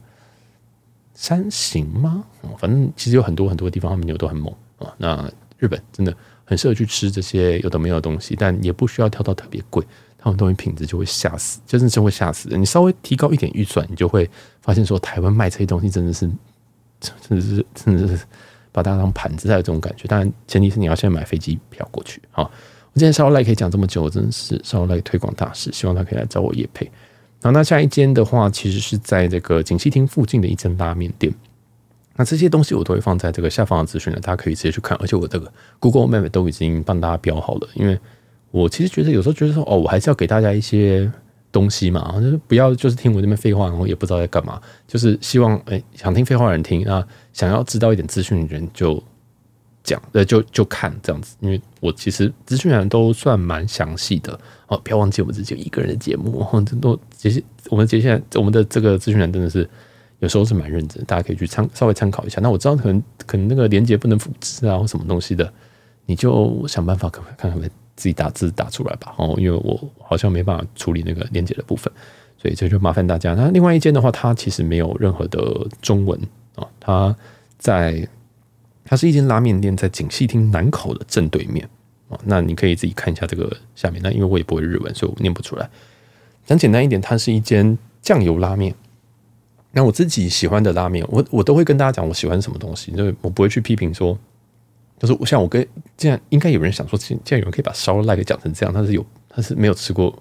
[1.17, 2.25] 山形吗？
[2.59, 4.95] 反正其实有很多很多地方，他们牛都很猛啊。
[4.99, 6.17] 那日本真的
[6.51, 9.83] 很适合去吃这些有的没有的东西，但也不需要挑到特别贵，
[10.19, 12.61] 他们东西品质就会吓死，真的是会吓死人。
[12.61, 14.29] 你稍微提高一点预算，你就会
[14.61, 16.29] 发现说台湾卖这些东西真的是
[17.01, 18.21] 真的是真的是。
[18.73, 20.07] 把它当盘子，才有这种感觉。
[20.07, 22.23] 当然，前提是你要先买飞机票过去。
[22.31, 26.87] 好，我今天 Solar Light 可以讲这么久，我真的是 Solar Light 推广大使，希望他可以来找我业配。
[27.43, 31.35] 然后，那下一间的话，其实是在这个锦糸町附近的一间拉面店。
[32.17, 34.97] 那这些东西我都会放在这个下方的资讯了，大家可以直接去看。
[35.01, 37.99] 而且我这个 Google Map 都已经帮大家标好了，因为
[38.51, 41.11] 我其实觉得有时候觉得说，哦，我还是要给大家一些。
[41.53, 44.63] 东西嘛，就是不要就是听我这边废话，然后也不知道在干嘛。
[44.87, 49.03] 就是希望诶、欸，想听废话的人听啊，想要知道一点资讯的人就
[49.83, 51.35] 讲，呃，就就看这样子。
[51.41, 54.39] 因为我其实资讯栏都算蛮详细的
[54.69, 54.79] 哦。
[54.85, 59.69] 不要忘记我们只有一个人的节目，哦，真的，其实我们接下来我们的这个资讯栏真的是
[60.21, 62.41] 有时候是蛮认真，大家可以去参稍微参考一下。
[62.41, 65.53] 那我知道可能可能那个连接不能复制啊，或什么东西的，
[66.07, 67.71] 你就想办法看看看。
[67.97, 71.93] 自己打字打出来吧，哦，因为我好像没办法处理那个连接的部分，
[72.39, 73.35] 所以这就麻烦大家。
[73.35, 76.19] 那另外一间的话，它其实没有任何的中文
[76.55, 77.15] 啊，它
[77.59, 78.09] 在
[78.87, 81.69] 它是一间拉面店，在锦糸町南口的正对面
[82.09, 82.19] 啊。
[82.25, 84.01] 那你可以自己看一下这个下面。
[84.03, 85.69] 那因为我也不会日文，所以我念不出来。
[86.47, 88.75] 讲简单一点，它是一间酱油拉面。
[89.73, 94.19] 那我自己喜欢的拉面，我我都会跟大家讲我喜欢什么东西，因为我不会去批评说
[94.99, 95.67] 就是我像我跟
[95.97, 100.15] 这样，应该有人想说，既然有人可以把烧肉 like 讲成这样，他是有他是没有吃过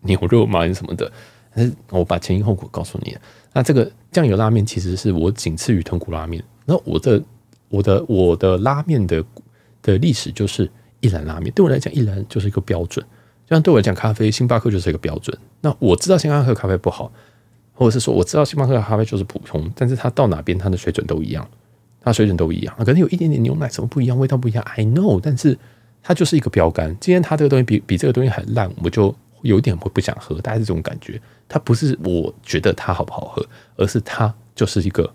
[0.00, 0.66] 牛肉吗？
[0.74, 1.10] 什么的？
[1.54, 3.16] 但是我把前因后果告诉你。
[3.54, 6.44] 那这个酱油拉面其实是我仅次于豚骨拉面。
[6.66, 7.22] 那我的
[7.70, 9.24] 我的我的拉面的
[9.80, 13.02] 的历史就是一兰拉面，对我来讲一兰就是一个标准。
[13.46, 15.34] 就像对我来讲，咖啡星巴克就是一个标准。
[15.62, 17.10] 那我知道星巴克咖啡不好，
[17.76, 21.48] 或者是说我知道星巴克的咖啡就是普通，但是它到哪边它的水准都一样。
[22.00, 24.62] 它水准都一样，可能有一点点牛奶什么不一样，味道不一样。
[24.76, 25.58] I know，但是
[26.04, 26.96] 它就是一个标杆。
[27.00, 29.12] 今天它这个东西比比这个东西还烂，我就
[29.42, 31.20] 有点会不想喝，大概是这种感觉。
[31.48, 35.12] 它不是我觉得它好不好喝，而是它就是一个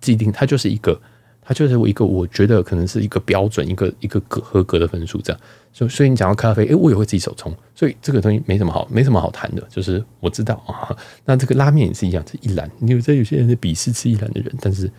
[0.00, 1.00] 既定，它就是一个，
[1.48, 5.40] 它就是我一个，我觉得可能是一个标准，一个一个合格的分数这样。
[5.72, 9.62] 所以，所以你讲到咖啡，诶、我也会自己手冲，所以这个东西没什么好，没什么好谈的。
[9.70, 10.94] 就是我知道啊，
[11.24, 12.70] 那这个拉面也是一样，是一栏。
[12.78, 14.90] 你有在有些人在鄙视吃一栏的人，但是。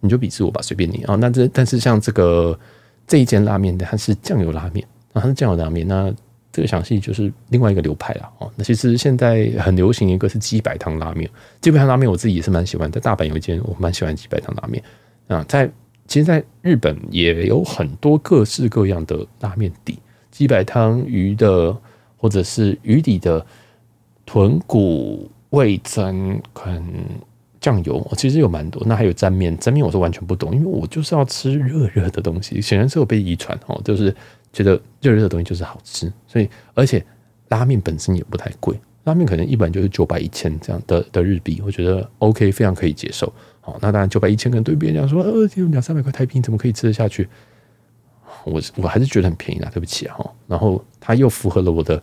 [0.00, 1.16] 你就鄙视我吧，随便你啊。
[1.16, 2.56] 那这但是像这个
[3.04, 5.84] 这一间拉面的，它是酱油拉面啊，它是酱油拉面。
[5.88, 6.08] 那
[6.52, 8.48] 这个详细就是另外一个流派了哦。
[8.54, 11.28] 那其实现在很流行一个是鸡白汤拉面，
[11.60, 14.80] 鸡白汤拉面我自己也是蛮喜欢，在大阪有一间我蛮喜欢鸡白汤拉面
[15.26, 15.44] 啊。
[15.48, 15.68] 在
[16.08, 20.00] 其实，在日本也有很多各式各样的拉面底，
[20.32, 21.76] 鸡白汤鱼的
[22.16, 23.46] 或者是鱼底的
[24.26, 26.82] 豚骨味噌可能。
[27.60, 28.80] 酱油，其实有蛮多。
[28.86, 32.60] 那还有沾面，沾面我是完全不懂，因为我就是要吃热热的东西。
[32.62, 34.14] 显然是有被遗传哦，就是
[34.52, 36.10] 觉得热热的东西就是好吃。
[36.28, 37.04] 所以，而且
[37.48, 43.30] 拉面本身也不太贵，拉面可能一般就是九百一千这样的的日币，我觉得 OK，非常可以接受。
[43.72, 47.28] 好，那当然九百一千可能对别人讲说，呃，有两三百块台币，怎么可以吃得下去？
[48.44, 50.16] 我我还是觉得很便宜啦，对不起啊。
[50.46, 52.02] 然后它又符合了我的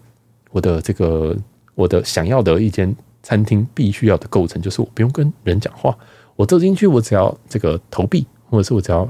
[0.51, 1.35] 我的这个
[1.73, 2.95] 我的想要的一间。
[3.27, 5.97] 餐厅必须要的构成就是我不用跟人讲话，
[6.35, 9.09] 我走进去，我只要这个投币，或者是我只要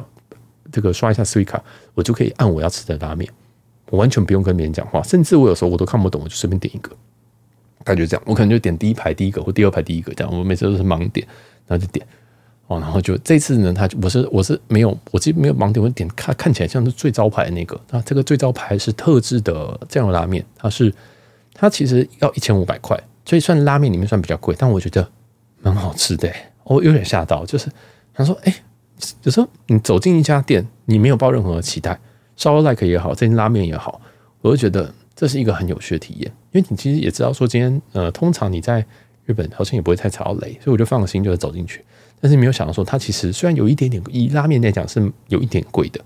[0.72, 1.60] 这个刷一下 Suica，
[1.94, 3.30] 我就可以按我要吃的拉面，
[3.90, 6.96] 我完全不用跟别人讲话，甚至我有时候我都看不懂，我就随便点一个，
[7.84, 11.28] 感觉这样，我可能就点第一排第一个或第二排第一个这样，我每次都是盲点，
[11.68, 12.08] 然后就点
[12.68, 20.94] 哦，然后就这次呢，他我是我是没有，我其实没有盲点，我点看看起来像是最招牌的那个，那这个最招牌是特制的酱油拉面，它是
[21.54, 23.00] 它其实要一千五百块。
[23.28, 25.10] 所以算拉面里面算比较贵，但我觉得
[25.64, 26.32] 蛮好吃的。
[26.64, 27.72] 我有点吓到，就是
[28.14, 28.56] 他说：“哎，
[29.24, 32.00] 有时候你走进一家店，你没有抱任何期待，
[32.36, 34.00] 烧肉 like 也好，这间拉面也好，
[34.42, 36.32] 我就觉得这是一个很有趣的体验。
[36.52, 38.86] 因为你其实也知道说，今天呃，通常你在
[39.26, 41.84] 日本好像也不会太踩到雷，所以我就放心，就是走进去。
[42.26, 46.02] 但是没有想到说，它其实虽然有一点点以拉面来讲是有一点贵的，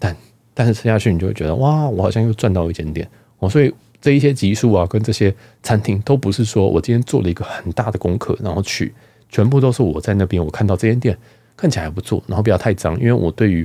[0.00, 0.16] 但
[0.52, 3.08] 但是吃下去你就会觉得哇，我好像又赚到一点点
[3.38, 3.72] 哦，所以。
[4.02, 8.94] 这一些集数啊，跟这些餐厅都不是说我今天做了一个很大的功课，然后去，
[9.28, 11.14] 全部都是我在那边，我看到这间店
[11.54, 13.62] 看起来还不错，然后不要太脏，因为我对于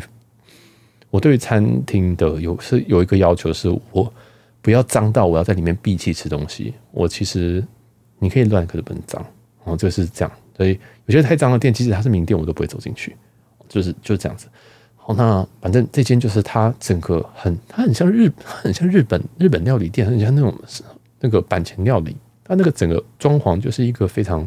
[1.10, 4.14] 我对于餐厅的有是有一个要求，是我
[4.62, 6.74] 不要脏到我要在里面闭气吃东西。
[6.92, 7.64] 我其实
[8.20, 9.26] 你可以乱，可是不能脏，
[9.64, 10.32] 哦，就是这样。
[10.56, 13.16] 所以有些太脏的店，即使它是名店，我都不会走进去，
[13.68, 14.48] 就是就是这样子。
[14.96, 20.54] 好，那反正这间就是它整个很，它很像日，它很像日本日本料理店，很像那种
[21.20, 22.16] 那个板前料理。
[22.48, 24.40] 它那个整个装潢就是一个非常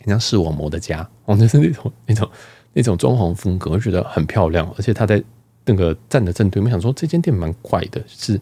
[0.00, 2.30] 很像视网膜的家，哦，就是那种那种
[2.72, 4.72] 那种装潢风格，我觉得很漂亮。
[4.78, 5.20] 而且它在
[5.64, 8.40] 那个站的正对面，想说这间店蛮怪的，是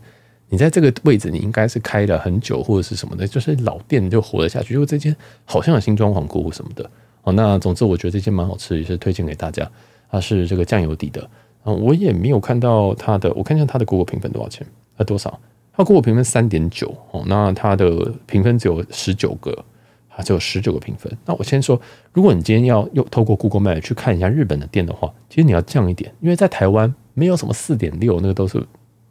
[0.55, 4.72] 你在这个位置，你应该是开了很久或者是什么的，就是老店就活了下去。
[4.74, 6.88] 因为这间好像有新装潢过什么的。
[7.24, 9.68] 哦，那总之我觉得这间蛮好吃，也是推荐给大家。
[10.09, 11.28] 它是这个酱油底的，
[11.64, 14.64] 我也没有看到它的，我看一下它的 Google 评分多少钱？
[14.96, 15.40] 它多少？
[15.72, 19.64] 它 Google 评分三点九哦，那它的评分只有十九个，
[20.09, 21.12] 它只有十九个评分。
[21.26, 21.80] 那我先说，
[22.12, 28.64] 如果你今天要又透过 Google Map 去看一下日本的店的话，其实你要降一点，因为在台湾没有什么四点六，那个都是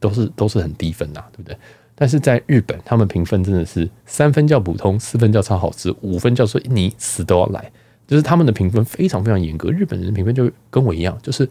[0.03, 1.57] 都是都是很低分呐，对不对？
[1.95, 7.71] 但是在日本，他们评分真的是三分叫普通，四分叫超好吃，五分叫说你死都要来。
[8.05, 11.47] 就是他们的评分非常非常严格，日本人的评分就跟我一样，就是，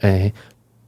[0.00, 0.32] 哎，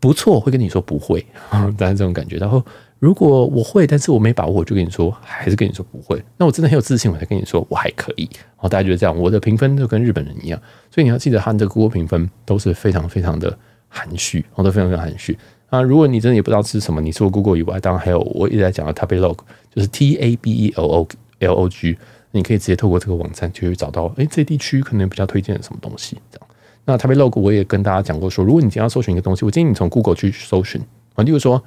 [0.01, 1.25] 不错会跟你说不会，
[1.79, 2.37] 大概这种感觉。
[2.39, 2.61] 然后
[2.99, 6.21] 如果我会，但是我没把握，我就跟你说还是跟你说不会。
[6.37, 8.29] 那我真的很有自信，我才跟你说我还可以。
[8.33, 10.61] 然后大家觉得这样，我的评分就跟日本人一样。
[10.91, 13.57] 所以你要记得，他的 Google 评分都是非常非常的
[13.89, 15.39] 含蓄，都非常非常含蓄
[15.69, 15.83] 啊。
[15.83, 19.39] 如果你真的也不知道吃什么，你除了 Google 以外，当然还有我一直在讲的 Tabelog，
[19.75, 21.09] 就是 T A B E L O
[21.41, 21.97] L O G。
[22.33, 26.49] 你可以直接透过这个网站就去找到，诶，这地区可能比较推荐什么东西这样。
[26.85, 30.79] 那 Tabelog 我也跟大家讲过说，如果你今天要搜寻一个东西，我建议你从 Google 去搜寻
[31.15, 31.63] 啊，例如说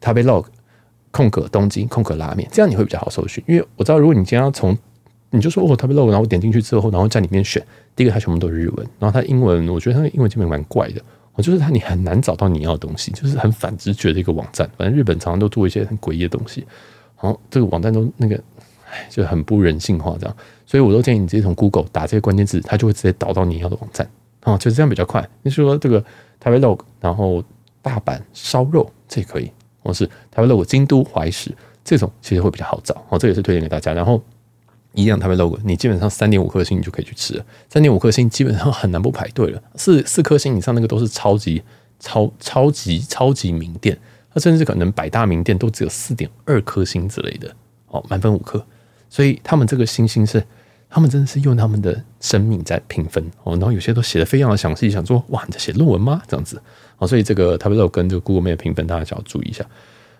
[0.00, 0.46] Tabelog
[1.12, 3.44] 空格东京空格拉面，这样你会比较好搜寻。
[3.46, 4.76] 因为我知道，如果你今天要从
[5.30, 7.64] 你就说哦 Tabelog，然后我点进去之后，然后在里面选，
[7.94, 11.00] 第一个它全部都是日文，然后它英文我觉得它的英文基本蛮怪的
[11.36, 14.68] 哦，就是它你很难找到你要的东西，就是很反直觉的一个网站。
[14.76, 16.66] 反正日本常常都做一些很诡异的东西，
[17.20, 18.34] 然后这个网站都那个，
[18.90, 20.36] 哎，就很不人性化这样。
[20.64, 24.08] 所以我都建议你直接从 Google 打这些关键字，它就会直接导到你要的网站。
[24.44, 25.28] 哦，就是这样比较快。
[25.42, 26.02] 你说这个
[26.40, 27.44] 台北 log，然后
[27.82, 29.50] 大阪烧肉这可以，
[29.82, 33.04] 或是台北 log 京都怀石这种，其实会比较好找。
[33.10, 33.92] 哦，这也是推荐给大家。
[33.92, 34.22] 然后。
[34.96, 37.44] 一样，台北 logo，你基本上三点五颗星，你就可以去吃了。
[37.68, 39.62] 三点五颗星基本上很难不排队了。
[39.76, 41.62] 四四颗星以上那个都是超级
[42.00, 43.96] 超超级超级名店，
[44.32, 47.54] 它甚至可能百大名店都只有四点二颗星之类的
[47.88, 48.64] 哦，满分五颗。
[49.10, 50.42] 所以他们这个星星是，
[50.88, 53.52] 他们真的是用他们的生命在评分哦。
[53.56, 56.22] 然后有些都写的非常的详细，想说哇，你在写论文吗？
[56.26, 56.60] 这样子
[56.98, 57.06] 哦。
[57.06, 59.64] 所以这个台北 logo 跟这个 Google Map 评分，大家就要注意一下。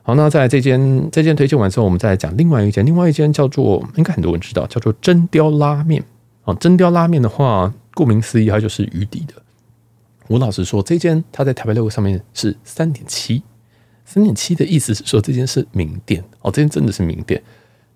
[0.06, 6.00] 好，那在这间这间推荐完之后，我们再来讲另外一间，另外一间叫做应该很多人知道，叫做真雕拉面。
[6.44, 9.34] 啊，真雕拉面的话，顾名思义，它就是鱼底的。
[10.28, 13.42] 我老实说，这间它在台北六上面是三点七，
[14.04, 17.42] 三点七的意思是说这间是名店哦，这间真的是名店。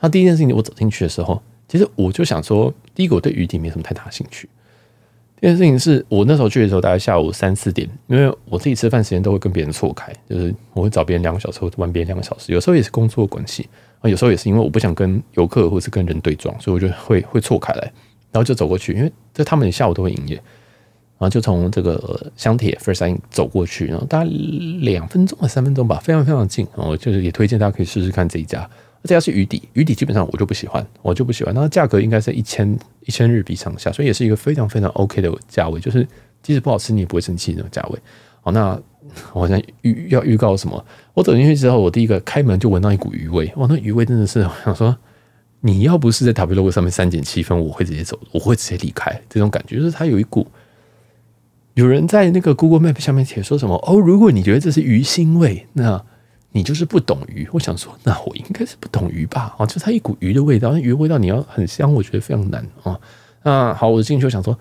[0.00, 4.48] 那第一件事情，我走进去的时候，其实我就想说，第一个我对鱼底没什么太大兴趣。
[5.40, 13.66] 这件事情是我那时候去的时候，大概下午三四点，因为我自己吃饭时间都会跟别人错开，就是我会找别人两个小时，或晚别人两个小时，有时候也是工作关系
[14.00, 17.80] 啊，有时候也是因为我不想跟游客或是跟人对撞，所以我就会会错开来，
[18.30, 24.30] 然后就走过去，因为在他们下午都会营业，然后就从这个香铁 First Sign 走过去，然后大概
[24.80, 28.68] 两分钟或三分钟吧，非常非常近，然后就是也推荐大家可以试试看这一家。
[29.02, 31.54] 这家是鱼底，鱼底基本上我就不喜欢，我就不喜欢。
[31.54, 36.06] 那价格应该是一千一千日币上下，所以也是一个非常非常 OK 的价位，就是
[36.42, 37.98] 即使不好吃你也不会生气那种价位。
[38.42, 38.78] 好，那
[39.32, 40.84] 我好像预要预告什么？
[41.14, 44.94] 我走进去之后，我第一个开门就闻到一股鱼味，哇，那鱼味真的是我想说，
[45.60, 49.10] 你要不是在 Tabelog 上面三减七分，我会直接走，我会直接离开。
[49.30, 50.46] 这种感觉就是它有一股，
[51.72, 56.04] 有人在那个 Google Map 下面写说什么哦，如果你觉得这是鱼腥味，那。
[56.52, 59.54] 你就是不懂鱼，我想说，那我应该是不懂鱼吧？
[59.58, 62.98] 哦，就它一股鱼的味道，那鱼味道你要很香，我觉得非常难啊。
[63.42, 64.58] 那好，我进去我想说，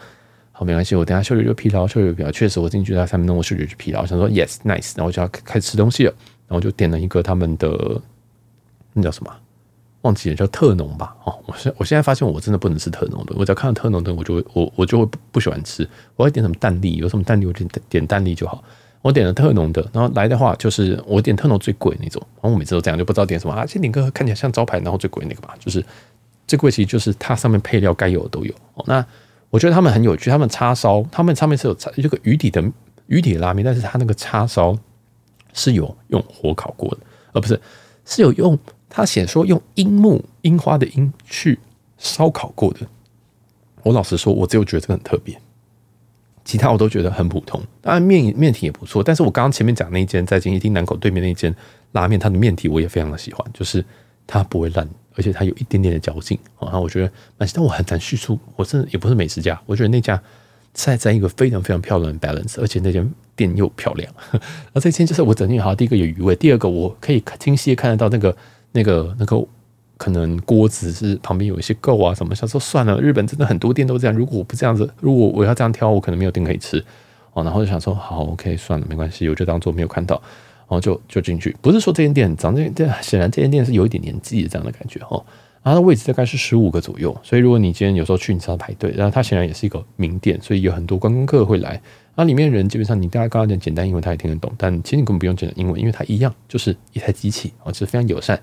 [0.51, 4.01] 好，没关系，我等下嗅觉就疲劳，嗅觉疲劳，确实我进去大概三分钟，我嗅觉就疲劳。
[4.01, 6.13] 我想说，yes nice，然后我就要开始吃东西了，
[6.47, 7.99] 然后我就点了一个他们的
[8.93, 9.33] 那叫什么，
[10.01, 11.15] 忘记了，叫特浓吧。
[11.23, 15.89] 哦，我现我现在发现我真的不能吃特浓的，我只要看到特浓的，我就会我我就会不喜欢吃。
[16.15, 18.63] 我要点什么蛋粒，有什么蛋粒我就点点淡丽就好。
[19.01, 23.65] 我点了特浓的，然后来的话就是我点特浓最贵那种，然后我每次都这样，就不知道点什么啊。
[23.65, 25.83] 先点个看起来像招牌，然后最贵那个吧，就是
[26.45, 28.53] 最贵，其实就是它上面配料该有的都有。
[28.85, 29.05] 那
[29.49, 32.61] 我觉得他们很有趣，他们叉烧，他们上面是有这个鱼底的
[33.07, 34.77] 鱼底的拉面，但是它那个叉烧
[35.53, 36.97] 是有用火烤过的，
[37.31, 37.59] 而不是
[38.05, 41.57] 是有用他写说用樱木樱花的樱去
[41.97, 42.79] 烧烤过的。
[43.83, 45.39] 我老实说，我只有觉得这个很特别。
[46.45, 49.03] 其他我都觉得很普通，当然面面体也不错。
[49.03, 51.53] 但是我刚刚前面讲那间在金一町南口对面那间
[51.91, 53.83] 拉面，它的面体我也非常的喜欢，就是
[54.25, 56.37] 它不会烂，而且它有一点点的嚼劲。
[56.59, 60.21] 然后我觉得蛮，但我很难叙述，我真的也不是美食家，我觉得那家
[60.73, 64.11] 在在一个非常非常漂亮的 balance，而且那间店又漂亮。
[64.73, 68.35] 而这间就是我整体好，第一个有余味，第二个我可以清晰看得到那个
[68.71, 69.45] 那个那个。
[69.99, 74.15] 可能锅子是旁边有一些垢啊什么，想说算了，日本真的很多店都这样。
[74.15, 76.81] 如果我不这样子，如果我要这样挑，我可能没有店可以吃
[77.33, 77.43] 哦。
[77.43, 81.53] 然后就想说，好，OK，算了，没关系，我就当做没有看到，然后就就进去。
[81.61, 85.21] 不是说这间店很脏，这间店显然这间店是有一点年纪的这样的感觉哦。
[85.61, 88.91] 它的位置大概是十五个左右，所以如果你今天有时候去，你知道排队。
[88.95, 91.79] 然后它显然也是一个名店，所以有很多观光客会来。
[92.15, 94.51] 那里面人基本上你大概刚刚讲简单英文，他也听得懂。
[94.57, 98.39] 但其实你根本不用讲英文，因为它一样就是一台机器哦，就是非常友善。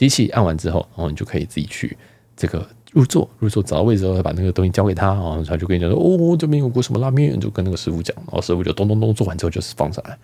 [0.00, 1.94] 机器按完之后，然后你就可以自己去
[2.34, 10.18] 这个入座，入座找到位置之后，把那个东西交给他，然后他就跟你讲说：“哦，这边有锅什么拉面。”就跟那个师傅讲，然后师傅就咚咚咚做完之后就是放上来。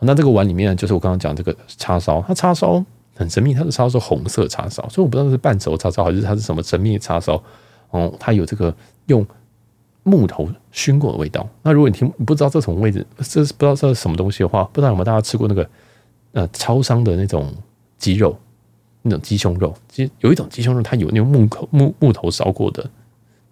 [0.00, 7.40] 那这个碗里面就是我刚刚讲这个叉烧，它叉烧很神秘，它的叉烧是红色叉烧，所以我不知道是半熟叉烧还是它是什么神秘的叉烧。
[7.90, 8.74] 哦，它有这个
[9.06, 9.24] 用
[10.02, 11.48] 木头熏过的味道。
[11.62, 15.70] 那如果你听不知道这什么位置，这是不知道这是什么东西的话，不知道有没有大家吃过那个
[16.32, 17.54] 呃超商的那种
[17.96, 18.36] 鸡肉？
[19.02, 22.88] 那种鸡胸肉，其实有一种鸡胸肉，它有那种木口木木头烧过的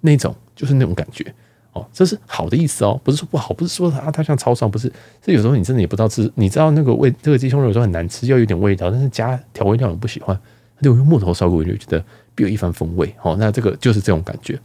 [0.00, 1.34] 那种，就是那种感觉
[1.72, 1.86] 哦。
[1.92, 4.92] 这是好的意思哦，不是说不好，不是说它它像超商，不是。
[5.22, 10.38] 这有时候你真的也不知道吃，你知道那个味，这个鸡胸肉有时候很难吃，要有点味道，但是加调味料我不喜欢，
[10.76, 13.14] 它就用木头烧过，我就觉得别有一番风味。
[13.22, 14.58] 哦，那这个就是这种感觉，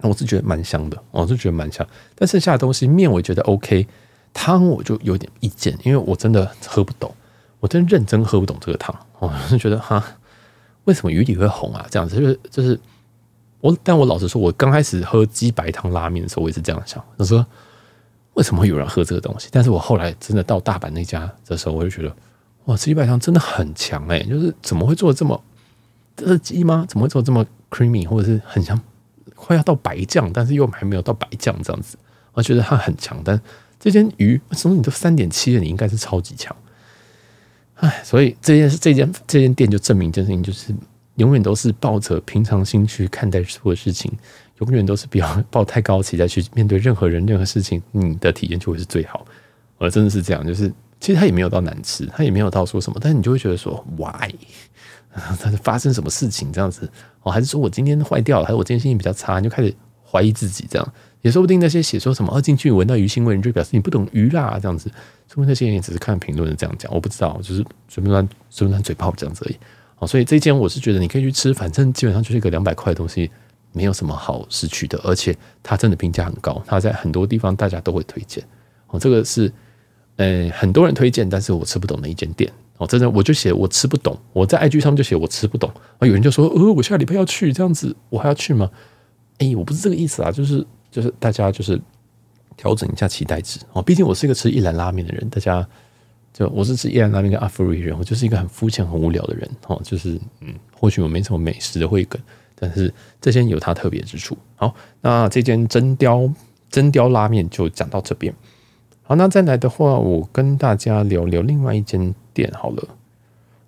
[0.00, 1.86] 我是觉得蛮香的，我是觉得蛮香。
[2.14, 3.86] 但剩下的东西面我觉得 OK，
[4.32, 7.14] 汤我就有点意见，因为我真的喝不懂。
[7.60, 10.02] 我真认真喝不懂这个汤，我是觉得哈，
[10.84, 11.86] 为什么鱼底会红啊？
[11.90, 12.78] 这样子就是就是
[13.60, 17.44] 我，但我老实说，我刚开始喝鸡白汤拉面的时候，我也是这样想，我说
[18.34, 19.48] 为什么会有人喝这个东西？
[19.50, 22.08] 但是我后来真的到大阪那家的时候，我就觉得，
[22.66, 25.42] 哇，这鸡白汤真的很强哎、就是怎么会做的这么
[26.16, 26.84] 这是鸡吗？
[26.88, 28.80] 怎么会做这么 creamy，或者是很像
[29.34, 31.96] 快要到白酱，但是又还没有到白酱这样子？
[32.32, 33.20] 我觉得它很强。
[33.24, 33.40] 但
[33.80, 35.60] 这间鱼，什么你都三点七了？
[35.60, 36.54] 你应该是超级强。
[37.78, 40.74] 哎，所以这件事，这间这间店就证明一件事情，就是
[41.16, 44.12] 永远都是抱着平常心去看待所有事情，
[44.60, 49.24] 永远都是不要抱太高期待去面对任何人、任何事情，你的体验就会是最好。
[49.78, 50.68] 而真的是这样，就是
[50.98, 54.28] 其实它也没有到难吃，它也没有到说什么，但是你就会觉得说，why？
[55.12, 56.88] 它是发生什么事情这样子？
[57.22, 59.72] 哦，还是说我今天坏掉了，还是我今天心情比较差，你就开始
[60.04, 60.92] 怀疑自己这样。
[61.22, 64.90] 也说不定那些写说什么二进去闻到鱼腥味，你就表示你不懂鱼啦这样子。
[65.28, 69.56] 说不定那些人也只是看评论这样讲，我不知道，就是随便乱随便乱嘴炮这样子而已。
[69.94, 73.30] 好，所以这间我是觉得你可以去吃，反正基本上就是一个两百块的东西，
[73.72, 78.42] 没有什么好失去的，而且它真的评价很高，它在很多地方大家都会推荐。
[78.86, 79.52] 哦，这个是
[80.16, 82.50] 呃很多人推荐，但是我吃不懂的一间店。
[82.78, 85.68] 哦，真的我就写我吃不懂，我在 IG 上面就写我吃不懂。
[85.98, 88.70] 啊，有人就说，呃，我下礼拜要去这样子，我还要去吗？
[89.38, 90.66] 哎，我不是这个意思啊，就是。
[90.90, 91.78] 就是大家就是
[92.58, 95.66] 调整一下期待值哦，毕竟我是一个吃一兰拉面的人，大家
[96.34, 99.80] 就我是吃一兰拉面跟阿芙瑞人，我就是一个很肤浅、很无聊的人哦。
[99.84, 102.20] 就是嗯，或许我没什么美食的慧根，
[102.56, 104.36] 但是这间有它特别之处。
[104.56, 106.28] 好，那这间真雕
[106.68, 108.34] 真雕拉面就讲到这边。
[109.04, 112.88] 好，那再来的话，我跟大家聊聊另外一间店好了。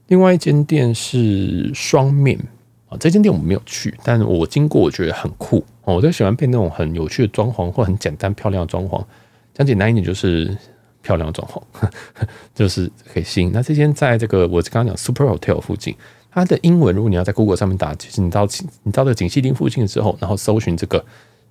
[0.08, 2.36] 另外一间店是双面。
[2.90, 5.94] 啊，这间店我没有去，但我经过，我觉得很酷哦。
[5.94, 9.02] 我就喜欢配那种很有趣的装潢或很简单漂亮的装潢，
[9.54, 10.54] 讲简单一点就是
[11.00, 11.88] 漂亮的装潢，
[12.52, 13.52] 就是可以吸引。
[13.52, 15.94] 那这间在这个我刚刚讲 Super Hotel 附近，
[16.32, 18.44] 它的英文如果你要在 Google 上面打，其实你到
[18.82, 21.04] 你到这个锦溪町附近之后，然后搜寻这个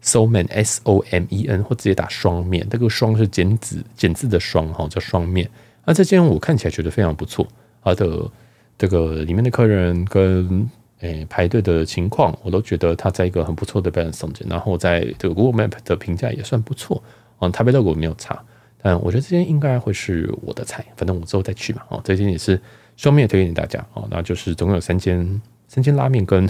[0.04, 5.50] Somen S O M E N 或直接打双面，这个双是简字简字的双哈，叫双面。
[5.86, 7.48] 那这间我看起来觉得非常不错，
[7.82, 8.30] 它的
[8.78, 10.70] 这个里面的客人跟
[11.00, 17.02] 诶、排队的情况，我都觉得它在一个很不错的 balance 中间，然后在这个 Google Map 的评价也算不错。
[17.39, 18.38] 嗯，台北 logo 没有差，
[18.82, 20.86] 但我觉得这间应该会是我的菜。
[20.97, 21.84] 反正我之后再去嘛。
[21.88, 22.62] 哦，这间也是
[22.97, 23.80] 双面推荐给大家。
[23.93, 26.43] 哦，那就是总共有三间，三间拉面跟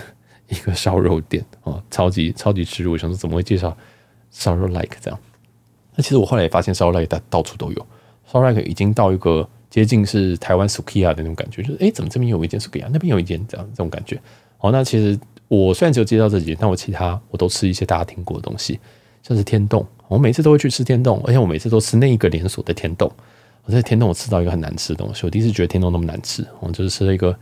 [0.48, 1.46] 一个烧肉店。
[1.62, 3.78] 哦，超级超级吃入，我想说怎么会介绍
[4.32, 5.20] 烧肉 like 这样？
[5.96, 7.88] 那其实我后来也发现烧肉 like 到到处都有，
[8.26, 9.48] 烧肉 like 已经到一个。
[9.70, 14.20] 接近是台湾 Sukia 的那种感觉，就是哎、怎么这边有一间 Sukia，那边有一间这样这种感觉。
[14.58, 15.18] 好，那其实
[15.48, 18.80] 我虽然只有介绍这几间，但我其他我都吃一些大家听过的东西，
[19.22, 23.12] 像是天洞，我每次都会去吃天洞，而且我每次都吃那一个连锁的天洞。
[23.66, 27.38] 我在天洞我吃到一个很难吃的东西，我第一次觉得天洞那么难吃，我就是吃了一个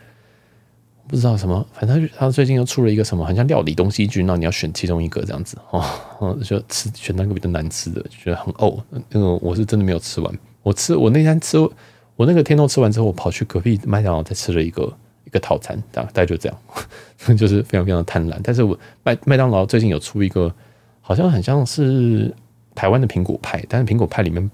[1.08, 8.78] 不知道什么，反正他最近又出了一个什么，很像料理东西君，那你要选其中一个这样子哦，就吃选那个比较难吃的，觉得很呕。
[9.10, 11.58] 那个我是真的没有吃完，我吃我那天吃。
[12.18, 14.91] 我那个天都吃完之后，我跑去隔壁麦当劳再吃了一个
[15.24, 16.57] 一个套餐，大概就这样，
[17.38, 18.38] 就是非常非常贪婪。
[18.43, 20.53] 但是我麦麦当劳最近有出一个，
[20.99, 22.34] 好像很像是
[22.76, 24.51] 台湾的苹果派，但是苹果派里面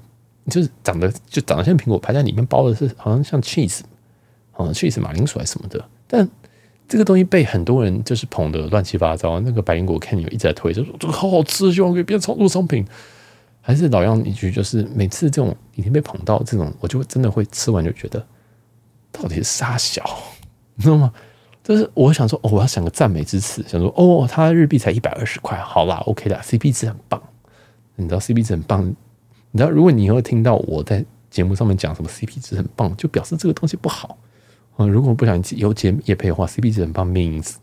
[0.49, 3.79] 就是长得就长得像苹果派，但里面包的是好像像 cheese，
[4.51, 5.83] 好像 cheese 马铃薯还是什么的。
[6.05, 6.29] 但
[6.85, 9.39] 这个东西被很多人就是捧得乱七八糟。
[9.39, 12.85] 那个百灵果 Ken 有一直在推，就说这个好好吃，希望可以变成炒作商品。
[13.65, 18.23] 还是老样一句，就是每次这种已经被捧到这种，我就真的会吃完就觉得，
[19.09, 20.03] 到底是啥小，
[20.75, 21.13] 你知道吗？
[21.63, 27.23] 就是我想说，哦，我要想个赞美之词，想说，哦，它日币才一百二十块，好啦，OK 啦，CP 值很棒。
[27.95, 28.85] 你知道 CP 值很棒，
[29.51, 34.17] 你知道如果你以后听到我在节目上面讲什么 CP 值很棒，就表示这个东西不好。
[34.77, 37.53] 嗯，如果不想有节业配的话，CP 值很棒 means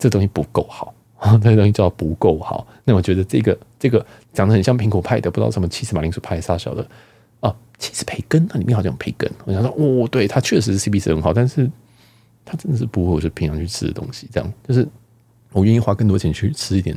[0.00, 0.92] 这东西不够好。
[1.42, 6.86] 那个东西叫不够好，那我觉得这个这个长得很像苹果派的，不知道什么起司马铃薯派啥小的
[7.40, 9.30] 啊，起司培根，那里面好像有培根。
[9.44, 11.70] 我想说，哦，对，它确实是 CP 值很好，但是
[12.44, 14.28] 它真的是不会我就平常去吃的东西。
[14.32, 14.86] 这样就是
[15.52, 16.96] 我愿意花更多钱去吃一点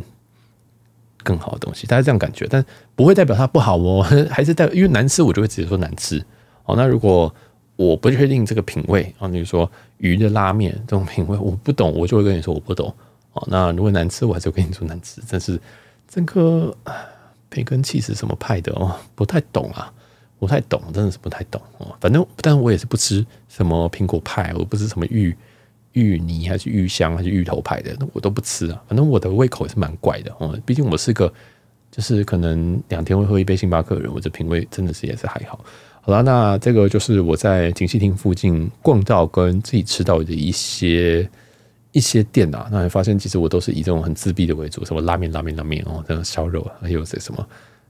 [1.23, 2.63] 更好的东西，大家这样感觉，但
[2.95, 6.23] 不会代表它不好哦， 还是代表因为难吃，我就会直接说难吃。
[6.63, 7.33] 好，那如果
[7.75, 12.93] 我不确定这个品味啊，比如说鱼的拉面这种品味我不懂，我就会跟你说我不懂。
[13.47, 15.21] 那如果难吃，我还是会跟你说难吃。
[15.29, 15.59] 但是
[16.07, 16.75] 这个
[17.49, 19.91] 培根起司什么派的哦，不太懂啊，
[20.39, 21.95] 不太懂，真的是不太懂哦。
[21.99, 25.35] 反正，但我也是不吃什么苹果派，我不吃什么芋
[25.93, 28.81] 芋泥还是芋香还是芋头派的，我都不吃啊。
[28.87, 30.57] 反正我的胃口也是蛮怪的哦。
[30.65, 31.31] 毕竟我是个
[31.91, 35.63] 就是可能两天会喝一杯星巴克的人，我这品味真的是也是还好。
[36.01, 41.29] 好了，那这个就是我在锦糸町附近逛到跟自己吃到的一些。
[41.97, 47.47] 一些店啊，那你发现其实我都是以这种很自闭的为主，什么拉面、拉面、拉面哦，这种烧肉，还有些什么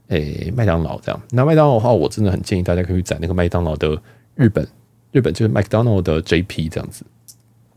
[0.08, 1.22] 诶麦当劳这样。
[1.30, 4.00] 那麦当劳的话，我真的很建议大家可以去攒那个麦当劳的
[4.34, 4.66] 日本，
[5.12, 7.04] 日本就是 McDonald 的 JP 这样子。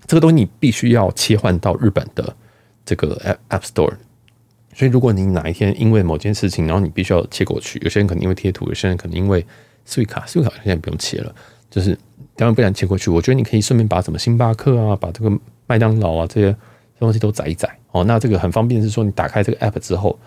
[0.07, 2.33] 这个东西你必须要切换到日本的
[2.85, 3.93] 这个 App Store。
[4.73, 9.45] 所以如果你哪一天因为某件事情，然后你必须要切过去，有些人可能因为贴图，有些人可能因为
[9.85, 11.35] Suica，Suica 卡现在不用切了，
[11.69, 11.97] 就是
[12.37, 13.11] 当然不想切过去。
[13.11, 15.29] 我觉得你可以顺便把什么星巴克啊，把这个
[15.71, 16.53] 麦当劳啊这些
[16.99, 18.03] 东西都载一载哦。
[18.03, 20.19] 那这个很方便，是说你打开这个 App 之后，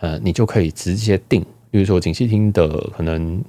[0.00, 1.40] 呃，你就可以直接订。
[1.70, 2.66] 比如说锦溪厅的
[2.96, 3.40] 可能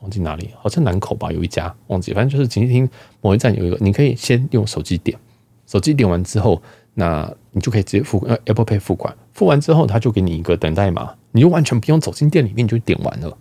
[0.00, 2.88] 忘记哪里，好像南口吧，有一家忘记，反正就是锦溪厅
[3.20, 5.18] 某一站有一个，你可以先用手机点，
[5.66, 6.62] 手机点完之后，
[6.94, 9.12] 那你就可以直接付呃 Apple Pay 付款。
[9.32, 13.36] 付完之后，他就给你一个等待码，你就完全不用走进店里面，你就点完了。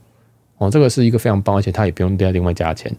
[0.58, 2.92] 哦，这个是一个非常棒，而且他也不用再另外加钱，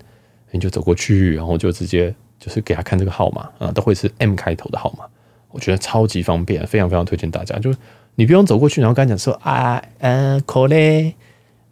[0.52, 2.14] 你就走过去，然后就直接
[2.44, 5.06] 就是给他看这个号码啊，都会是 M 开头的号码，
[5.50, 7.58] 我觉得超级方便，非常非常推荐大家。
[7.58, 7.78] 就是
[8.16, 11.14] 你不用走过去，然后跟他讲说啊，嗯，扣嘞，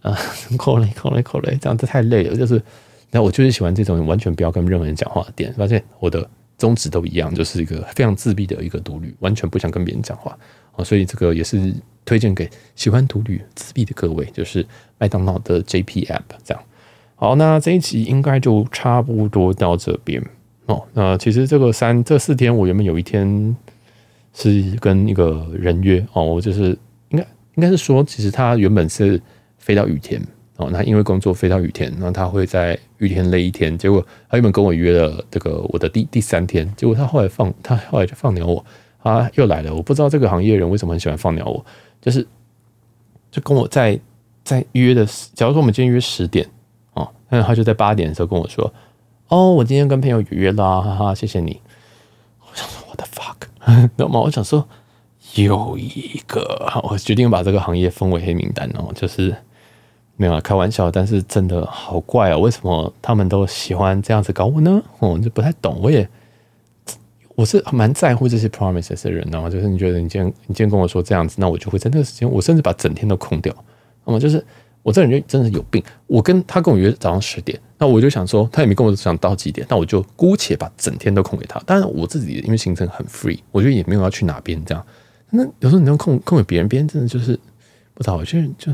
[0.00, 0.16] 啊，
[0.56, 2.34] 扣嘞，扣嘞，扣嘞，这样子太累了。
[2.34, 2.62] 就是，
[3.10, 6.26] 那我就是喜欢这种完全不要跟任何人讲话的店，发现我的
[6.56, 10.34] 宗旨都一样，就是一个非常自闭的一个独旅，完全不想跟别人讲话。
[10.74, 11.70] 啊，所以这个也是
[12.06, 14.66] 推荐给喜欢独旅自闭的各位，就是
[14.96, 16.64] 麦当劳的 JP App 这样。
[17.16, 20.20] 好，那这一集应该就差不多到这边
[20.66, 20.82] 哦。
[20.92, 23.56] 那其实这个三这四天，我原本有一天
[24.32, 26.76] 是跟一个人约哦，我就是
[27.10, 27.26] 应该
[27.56, 29.20] 应该是说，其实他原本是
[29.58, 30.20] 飞到雨田
[30.56, 33.76] 哦，那因为工作飞到雨田，那他会在雨田累一天。
[33.76, 38.64] 结果他原本跟我约了这个我的第第三天，结果他后来放他后来就放鸟我。
[39.02, 39.74] 啊，又来了！
[39.74, 41.66] 我不知道这个行业人为什么很喜欢放鸟我，
[42.00, 42.24] 就是
[43.32, 43.98] 就跟我在
[44.44, 46.48] 在约的，假如说我们今天约十点
[46.92, 48.72] 哦，那他就在八点的时候跟我说
[49.32, 51.58] ：“哦，我今天跟朋友有约啦，哈哈，谢谢你。”
[52.38, 53.46] 我想说，我的 fuck，
[53.96, 54.20] 知道吗？
[54.20, 54.68] 我想说，
[55.36, 59.34] 有一个，我决定把这个行业封为黑名单哦，就是
[60.16, 62.36] 没有啊开玩笑，但是真的好怪啊！
[62.36, 64.82] 为什么他们都喜欢这样子搞我呢？
[64.98, 66.06] 我就不太懂，我也。
[67.34, 73.54] 我是蛮在乎这些 promises 的人，然后就是你觉得你今天你今天跟我说这样子，那我就会在那个时间，我甚至把整天都空掉。
[74.04, 74.44] 那么就是
[74.82, 75.82] 我这人就真的有病。
[76.06, 81.58] 我跟他跟我约早上十点，那我就想说他也没跟我讲到几点，那我就姑且把整天都空给他。
[81.66, 84.86] 当然我自己因为行程很 free，我觉得也没有要去哪边这样。
[85.30, 87.36] 那有时候你能空空给别人，别人真的就是
[87.92, 88.72] 不知道，有些人就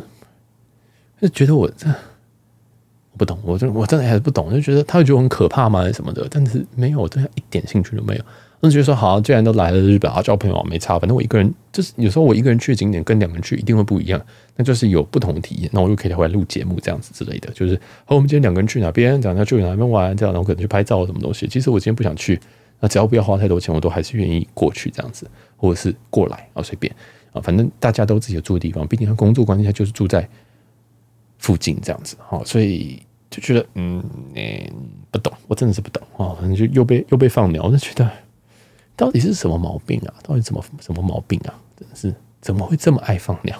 [1.22, 5.80] 就觉得我这我不懂，我就我真的还是不懂，就觉得他会觉得很可怕吗？
[5.80, 6.28] 还是什么的？
[6.30, 8.22] 但是没有，我对他一点兴趣都没有。
[8.60, 10.98] 那觉得说好，既然都来了日本啊，交朋友没差。
[10.98, 14.20] 反正我一个人，就是有时候我一个人去的景点跟两个人去一定会不一样，
[14.56, 15.70] 那就是有不同的体验。
[15.72, 17.48] 那我就可以回来录节目这样子之类的。
[17.52, 21.46] 就是好，我们今天两个人去哪边，这样要去哪边玩，这样然后可能去拍照什么东西。
[21.46, 22.40] 其实我今天不想去，
[22.80, 26.92] 那只要不要花太多钱，我都还是愿意过去这样子，或者是过来啊，随便
[27.32, 30.28] 啊，反正大家都自己住的地方，毕竟他工作关系下就是住在
[31.38, 32.16] 附近这样子。
[32.26, 34.02] 好，所以就觉得嗯，
[34.34, 34.72] 嗯，
[35.12, 36.34] 不懂，我真的是不懂啊。
[36.40, 38.10] 反正就又被又被放鸟，我就觉得。
[38.98, 40.12] 到底是什么毛病啊？
[40.24, 41.54] 到底怎么什么毛病啊？
[41.78, 43.56] 真的是怎么会这么爱放鸟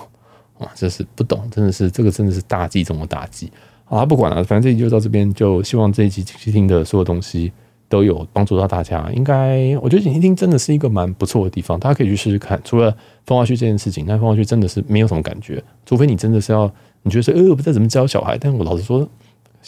[0.59, 0.69] 啊？
[0.74, 3.51] 真是不懂，真的是这个真的是大忌中的大忌。
[3.85, 7.52] 好，不管了，反正这集就到这边，就希望这一集锦溪町的所有东西
[7.89, 9.09] 都有帮助到大家。
[9.15, 12.60] 应该我觉得锦溪町真的是一个蛮不错的地方，大家可以去试试看。
[12.65, 12.94] 除了
[13.24, 16.70] 风花区这件事情，但风花区真的是没有什么感觉，除非你真的是要
[17.02, 19.09] 你觉得说呃我不知道怎么教小孩，但我老实说，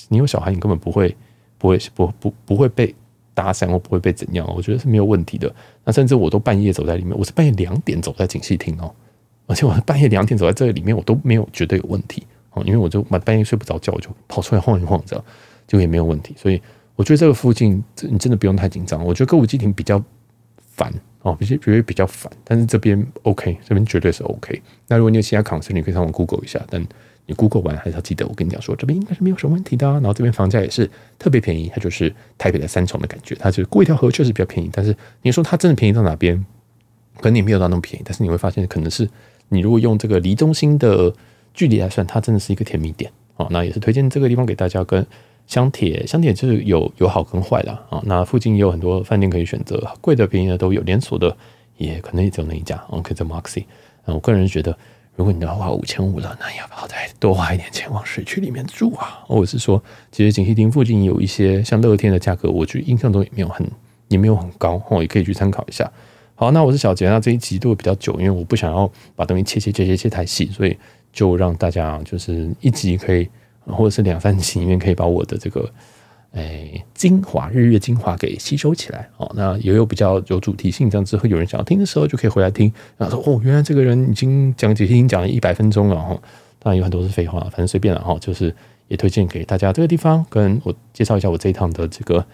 [0.09, 1.17] 你有小孩，你根本不会
[1.57, 2.93] 不会不不不会被。
[3.41, 5.51] 搭讪我不会被怎样，我觉得是没有问题的。
[5.83, 8.95] 那甚至我都半夜走在里面，我是半夜两点走在锦溪町哦，
[9.47, 15.25] 而且我是半夜两点走在这里面，我都没有觉得有问题哦，因为我就晚半夜睡不着觉，我就跑出来晃一晃，这样
[15.67, 16.35] 就也没有问题。
[16.37, 16.61] 所以
[16.97, 19.03] 我觉得这个附近，你真的不用太紧张。
[19.03, 20.03] 我觉得歌舞伎町比较
[20.59, 20.93] 烦
[21.23, 24.61] 哦，比较觉得比较烦，但是这边 OK，这边绝对是 OK。
[24.89, 26.87] 那如果你有其他考虑你可以上网 Google 一下，但。
[27.31, 29.87] 你 Google 完还是要记得，我跟你讲说，这边应该是没有什么问题的。
[29.87, 34.69] 然后这边房价也是特别便宜，它就是台北的三重的感觉，它就是过一条河确实比较便宜。
[34.73, 36.45] 但是你说它真的便宜到哪边？
[37.21, 38.03] 可能也没有到那么便宜。
[38.05, 39.09] 但是你会发现，可能是
[39.49, 41.15] 你如果用这个离中心的
[41.55, 43.47] 距离来算，它真的是一个甜蜜点啊。
[43.49, 44.83] 那也是推荐这个地方给大家。
[44.83, 45.07] 跟
[45.47, 48.03] 香铁，香铁就是有有好跟坏的啊。
[48.07, 51.37] 那附近也有很多饭店可以选择，贵的便宜的都有，连锁的
[51.77, 52.77] 也可能也只有那一家。
[52.89, 53.67] OK，在 Moxy。
[54.05, 54.77] 那我个人觉得。
[55.17, 59.21] 如果你要花五千五了，那要不要再多花一点钱往市区里面住啊？
[59.27, 63.71] 或者是说，其实锦溪町附近有一些像乐天的价格，我觉得印象中也没有很
[64.09, 65.91] 也没有很高哦，也可以去参考一下。
[66.35, 70.77] 好，那我是小杰，那这一集都会比较久，因为我不想要把东西切切切切切太细，所以
[71.13, 73.29] 就让大家就是一集可以，
[73.67, 75.71] 或者是两三集里面可以把我的这个。
[76.33, 82.73] 哎，精华日月精华给吸收起来哦，那也有比较有主题性，这样之后有人想要听的时候就可以回来听。
[82.97, 86.11] 然后说哦，原来这个人已经讲解，已经讲了一百分钟了哈，
[86.61, 88.17] 当然有很多是废话，反正随便了哈。
[88.21, 88.55] 就是
[88.87, 92.25] 也推荐给大家这个地方，跟我介绍一下我这一趟的这个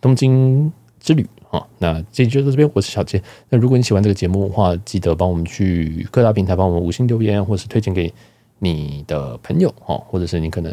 [0.00, 1.66] 东京之旅啊。
[1.78, 3.20] 那这就到这边，我是小杰。
[3.48, 8.12] 那如果你喜欢这个节目的话，记得帮我们去各大平台帮我们五星留言，或是推荐给
[8.60, 10.72] 你的朋友哦，或者是你可能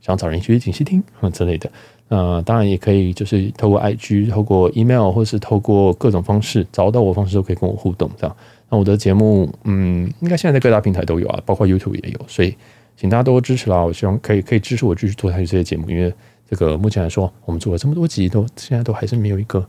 [0.00, 1.68] 想找人去一起听之类的。
[2.08, 8.10] 呃，当然也可以，就是透过 IG、透过 email，或是透过各种方式找到我方式，都可以跟我互动。
[8.16, 8.36] 这样，
[8.68, 12.54] 那我的节目，嗯，应该现在在各大平台都有啊，包括 YouTube 也有，所以
[12.96, 13.82] 请大家多支持啦！
[13.82, 16.12] 我希望可以可以支持我继续做下去这些节目，因为
[16.48, 19.66] 这个目前来说，我们做了这么多集，都现在都还是没有一个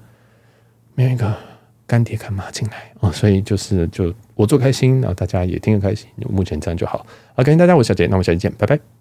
[0.93, 1.33] 没有一个
[1.87, 7.05] 干爹干妈进来啊，所以就是就我做开心，然后大家也听得开心，目前这样就好。
[7.33, 8.95] 好，感谢大家，我是小杰，那我们下期见，拜拜。